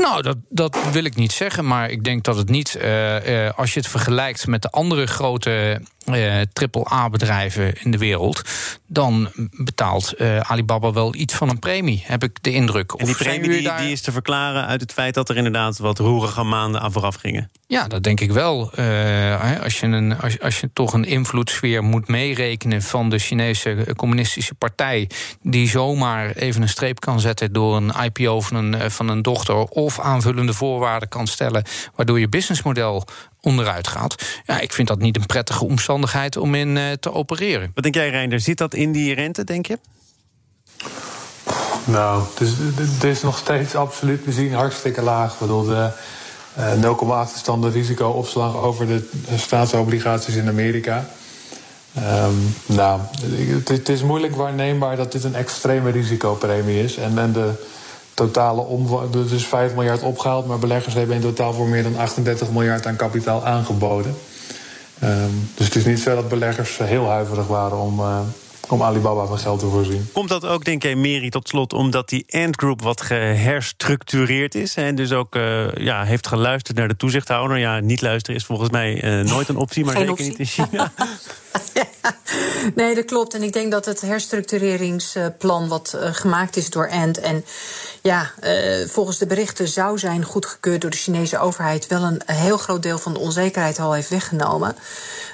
Nou, 0.00 0.22
dat, 0.22 0.36
dat 0.48 0.78
wil 0.92 1.04
ik 1.04 1.16
niet 1.16 1.32
zeggen. 1.32 1.66
Maar 1.66 1.90
ik 1.90 2.04
denk 2.04 2.24
dat 2.24 2.36
het 2.36 2.48
niet, 2.48 2.78
uh, 2.82 3.44
uh, 3.44 3.50
als 3.56 3.74
je 3.74 3.80
het 3.80 3.88
vergelijkt 3.88 4.46
met 4.46 4.62
de 4.62 4.70
andere 4.70 5.06
grote 5.06 5.80
uh, 6.06 6.40
triple-A-bedrijven 6.52 7.72
in 7.82 7.90
de 7.90 7.98
wereld, 7.98 8.42
dan 8.86 9.28
betaalt 9.50 10.14
Alibaba 10.40 10.92
wel 10.92 11.14
iets 11.14 11.34
van 11.34 11.48
een 11.48 11.58
premie, 11.58 12.02
heb 12.06 12.22
ik 12.22 12.42
de 12.42 12.52
indruk. 12.52 12.92
En 12.92 13.06
die 13.06 13.14
premie 13.14 13.48
die, 13.50 13.62
daar... 13.62 13.80
die, 13.80 13.92
is 13.92 14.00
te 14.00 14.12
verklaren 14.12 14.66
uit 14.66 14.80
het 14.80 14.92
feit 14.92 15.14
dat 15.14 15.28
er 15.28 15.36
inderdaad 15.36 15.78
wat 15.78 15.98
roerige 15.98 16.42
maanden 16.42 16.80
aan 16.80 16.92
vooraf 16.92 17.14
gingen. 17.14 17.50
Ja, 17.66 17.88
dat 17.88 18.02
denk 18.02 18.20
ik 18.20 18.32
wel. 18.32 18.70
Als, 19.62 19.80
je 19.80 19.86
een, 19.86 20.20
als, 20.20 20.40
als 20.40 20.60
je 20.60 20.70
toch 20.72 20.92
een 20.92 21.04
invloedssfeer 21.04 21.84
moet 21.84 22.08
meerekenen 22.08 22.82
van 22.82 23.10
de 23.10 23.18
Chinese 23.18 23.86
communistische 23.96 24.54
partij, 24.54 25.10
die 25.42 25.68
zomaar 25.68 26.30
even 26.30 26.62
een 26.62 26.68
streep 26.68 27.00
kan 27.00 27.20
zetten 27.20 27.52
door 27.52 27.76
een 27.76 27.92
IPO 28.04 28.40
van 28.40 28.56
een, 28.56 28.90
van 28.90 29.08
een 29.08 29.22
dochter 29.22 29.56
of 29.56 29.89
aanvullende 29.98 30.54
voorwaarden 30.54 31.08
kan 31.08 31.26
stellen, 31.26 31.64
waardoor 31.94 32.20
je 32.20 32.28
businessmodel 32.28 33.04
onderuit 33.40 33.88
gaat. 33.88 34.40
Ja, 34.46 34.60
ik 34.60 34.72
vind 34.72 34.88
dat 34.88 34.98
niet 34.98 35.16
een 35.16 35.26
prettige 35.26 35.64
omstandigheid 35.64 36.36
om 36.36 36.54
in 36.54 36.76
uh, 36.76 36.92
te 36.92 37.12
opereren. 37.12 37.70
Wat 37.74 37.82
denk 37.82 37.94
jij, 37.94 38.10
Reinder? 38.10 38.40
Zit 38.40 38.58
dat 38.58 38.74
in 38.74 38.92
die 38.92 39.14
rente, 39.14 39.44
denk 39.44 39.66
je? 39.66 39.78
Nou, 41.84 42.22
het 42.34 43.04
is, 43.04 43.22
nog 43.22 43.38
steeds 43.38 43.74
absoluut 43.74 44.24
bezien 44.24 44.52
hartstikke 44.52 45.02
laag. 45.02 45.32
Ik 45.32 45.38
bedoel, 45.38 45.64
de 45.64 45.90
uh, 46.58 47.26
0,8 47.26 47.36
standaard 47.36 47.74
risico-opslag 47.74 48.56
over 48.56 48.86
de 48.86 49.08
staatsobligaties 49.36 50.34
in 50.34 50.48
Amerika. 50.48 51.06
Um, 51.98 52.54
nou, 52.66 53.00
het, 53.22 53.68
het, 53.68 53.88
is 53.88 54.02
moeilijk 54.02 54.36
waarneembaar 54.36 54.96
dat 54.96 55.12
dit 55.12 55.24
een 55.24 55.34
extreme 55.34 55.90
risicopremie 55.90 56.82
is. 56.82 56.96
En, 56.96 57.18
en 57.18 57.32
de 57.32 57.52
totale 58.26 58.60
omvang, 58.60 59.10
dus 59.10 59.46
5 59.46 59.74
miljard 59.74 60.02
opgehaald, 60.02 60.46
maar 60.46 60.58
beleggers 60.58 60.94
hebben 60.94 61.16
in 61.16 61.22
totaal 61.22 61.52
voor 61.52 61.66
meer 61.66 61.82
dan 61.82 61.96
38 61.96 62.50
miljard 62.50 62.86
aan 62.86 62.96
kapitaal 62.96 63.46
aangeboden. 63.46 64.14
Um, 65.02 65.48
dus 65.54 65.66
het 65.66 65.76
is 65.76 65.84
niet 65.84 66.00
zo 66.00 66.14
dat 66.14 66.28
beleggers 66.28 66.78
heel 66.78 67.08
huiverig 67.08 67.46
waren 67.46 67.78
om, 67.78 68.00
uh, 68.00 68.18
om 68.72 68.82
Alibaba 68.82 69.26
van 69.26 69.38
geld 69.38 69.58
te 69.58 69.66
voorzien. 69.66 70.08
Komt 70.12 70.28
dat 70.28 70.46
ook, 70.46 70.64
denk 70.64 70.82
jij, 70.82 70.94
Meri, 70.94 71.30
tot 71.30 71.48
slot 71.48 71.72
omdat 71.72 72.08
die 72.08 72.24
Ant 72.28 72.56
Group 72.56 72.82
wat 72.82 73.00
geherstructureerd 73.00 74.54
is 74.54 74.74
en 74.74 74.94
dus 74.94 75.12
ook 75.12 75.34
uh, 75.34 75.74
ja, 75.74 76.04
heeft 76.04 76.26
geluisterd 76.26 76.76
naar 76.76 76.88
de 76.88 76.96
toezichthouder? 76.96 77.58
Ja, 77.58 77.80
niet 77.80 78.00
luisteren 78.00 78.36
is 78.36 78.46
volgens 78.46 78.70
mij 78.70 79.04
uh, 79.04 79.24
nooit 79.32 79.48
een 79.48 79.56
optie, 79.56 79.84
maar 79.84 79.96
Geen 79.96 80.06
zeker 80.06 80.24
optie. 80.24 80.28
niet 80.28 80.38
in 80.38 80.46
China. 80.46 80.92
Nee, 82.74 82.94
dat 82.94 83.04
klopt. 83.04 83.34
En 83.34 83.42
ik 83.42 83.52
denk 83.52 83.70
dat 83.70 83.84
het 83.84 84.00
herstructureringsplan 84.00 85.68
wat 85.68 85.92
uh, 85.96 86.08
gemaakt 86.12 86.56
is 86.56 86.70
door 86.70 86.90
Ant 86.90 87.18
en 87.18 87.44
ja, 88.02 88.30
uh, 88.42 88.88
volgens 88.88 89.18
de 89.18 89.26
berichten 89.26 89.68
zou 89.68 89.98
zijn 89.98 90.24
goedgekeurd 90.24 90.80
door 90.80 90.90
de 90.90 90.96
Chinese 90.96 91.38
overheid 91.38 91.86
wel 91.86 92.02
een, 92.02 92.22
een 92.26 92.34
heel 92.34 92.56
groot 92.56 92.82
deel 92.82 92.98
van 92.98 93.12
de 93.12 93.18
onzekerheid 93.18 93.78
al 93.78 93.92
heeft 93.92 94.08
weggenomen. 94.08 94.76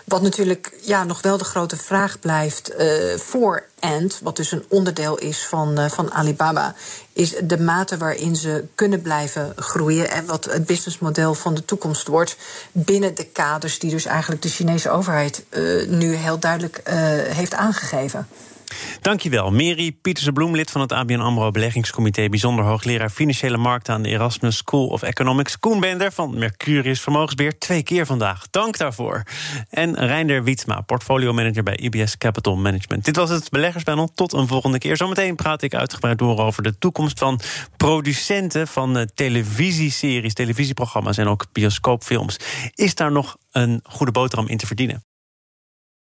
Wat 0.05 0.23
natuurlijk 0.23 0.73
ja, 0.83 1.05
nog 1.05 1.23
wel 1.23 1.37
de 1.37 1.45
grote 1.45 1.77
vraag 1.77 2.19
blijft 2.19 2.73
uh, 2.79 3.19
voor 3.27 3.65
Ant, 3.81 4.19
wat 4.23 4.37
dus 4.37 4.53
een 4.53 4.65
onderdeel 4.69 5.19
is 5.19 5.47
van, 5.47 5.81
uh, 5.81 5.91
van 5.91 6.13
Alibaba, 6.13 6.75
is 7.13 7.35
de 7.43 7.59
mate 7.59 7.97
waarin 7.97 8.37
ze 8.37 8.65
kunnen 8.75 9.03
blijven 9.03 9.53
groeien 9.57 10.11
en 10.11 10.27
wat 10.27 10.45
het 10.45 10.67
businessmodel 10.67 11.35
van 11.35 11.55
de 11.55 11.65
toekomst 11.65 12.07
wordt 12.07 12.37
binnen 12.73 13.15
de 13.15 13.25
kaders 13.25 13.79
die 13.79 13.91
dus 13.91 14.05
eigenlijk 14.05 14.43
de 14.43 14.49
Chinese 14.49 14.91
overheid 14.91 15.45
uh, 15.51 15.89
nu 15.89 16.15
heel 16.15 16.39
duidelijk 16.39 16.81
heeft 17.29 17.55
aangegeven. 17.55 18.29
Dankjewel. 19.01 19.51
Mary 19.51 19.93
Pieterse-Bloem, 19.93 20.55
lid 20.55 20.71
van 20.71 20.81
het 20.81 20.93
ABN 20.93 21.21
AMRO 21.21 21.51
Beleggingscomité... 21.51 22.29
bijzonder 22.29 22.65
hoogleraar 22.65 23.11
Financiële 23.11 23.57
Markten 23.57 23.95
aan 23.95 24.03
de 24.03 24.09
Erasmus 24.09 24.57
School 24.57 24.87
of 24.87 25.03
Economics. 25.03 25.59
Koen 25.59 25.81
Bender 25.81 26.13
van 26.13 26.39
Mercurius 26.39 27.01
Vermogensbeheer, 27.01 27.59
twee 27.59 27.83
keer 27.83 28.07
vandaag. 28.07 28.47
Dank 28.51 28.79
daarvoor. 28.79 29.23
En 29.71 30.07
Reinder 30.07 30.45
Wietsma, 30.45 30.81
portfolio-manager 30.81 31.63
bij 31.63 31.77
IBS 31.77 32.19
Capital 32.19 32.57
Management. 32.57 33.05
Dit 33.05 33.17
was 33.17 33.31
het 33.31 33.51
Beleggerspanel. 33.51 34.11
Tot 34.15 34.33
een 34.33 34.47
volgende 34.47 34.79
keer. 34.79 34.97
Zometeen 34.97 35.35
praat 35.35 35.63
ik 35.63 35.75
uitgebreid 35.75 36.19
door 36.19 36.39
over 36.39 36.63
de 36.63 36.79
toekomst 36.79 37.19
van 37.19 37.41
producenten... 37.77 38.69
van 38.69 39.11
televisieseries, 39.15 40.35
televisieprogramma's 40.35 41.17
en 41.17 41.29
ook 41.29 41.47
bioscoopfilms. 41.53 42.37
Is 42.75 42.95
daar 42.95 43.13
nog 43.13 43.37
een 43.51 43.81
goede 43.83 44.13
boterham 44.13 44.49
in 44.49 44.57
te 44.57 44.67
verdienen? 44.67 45.03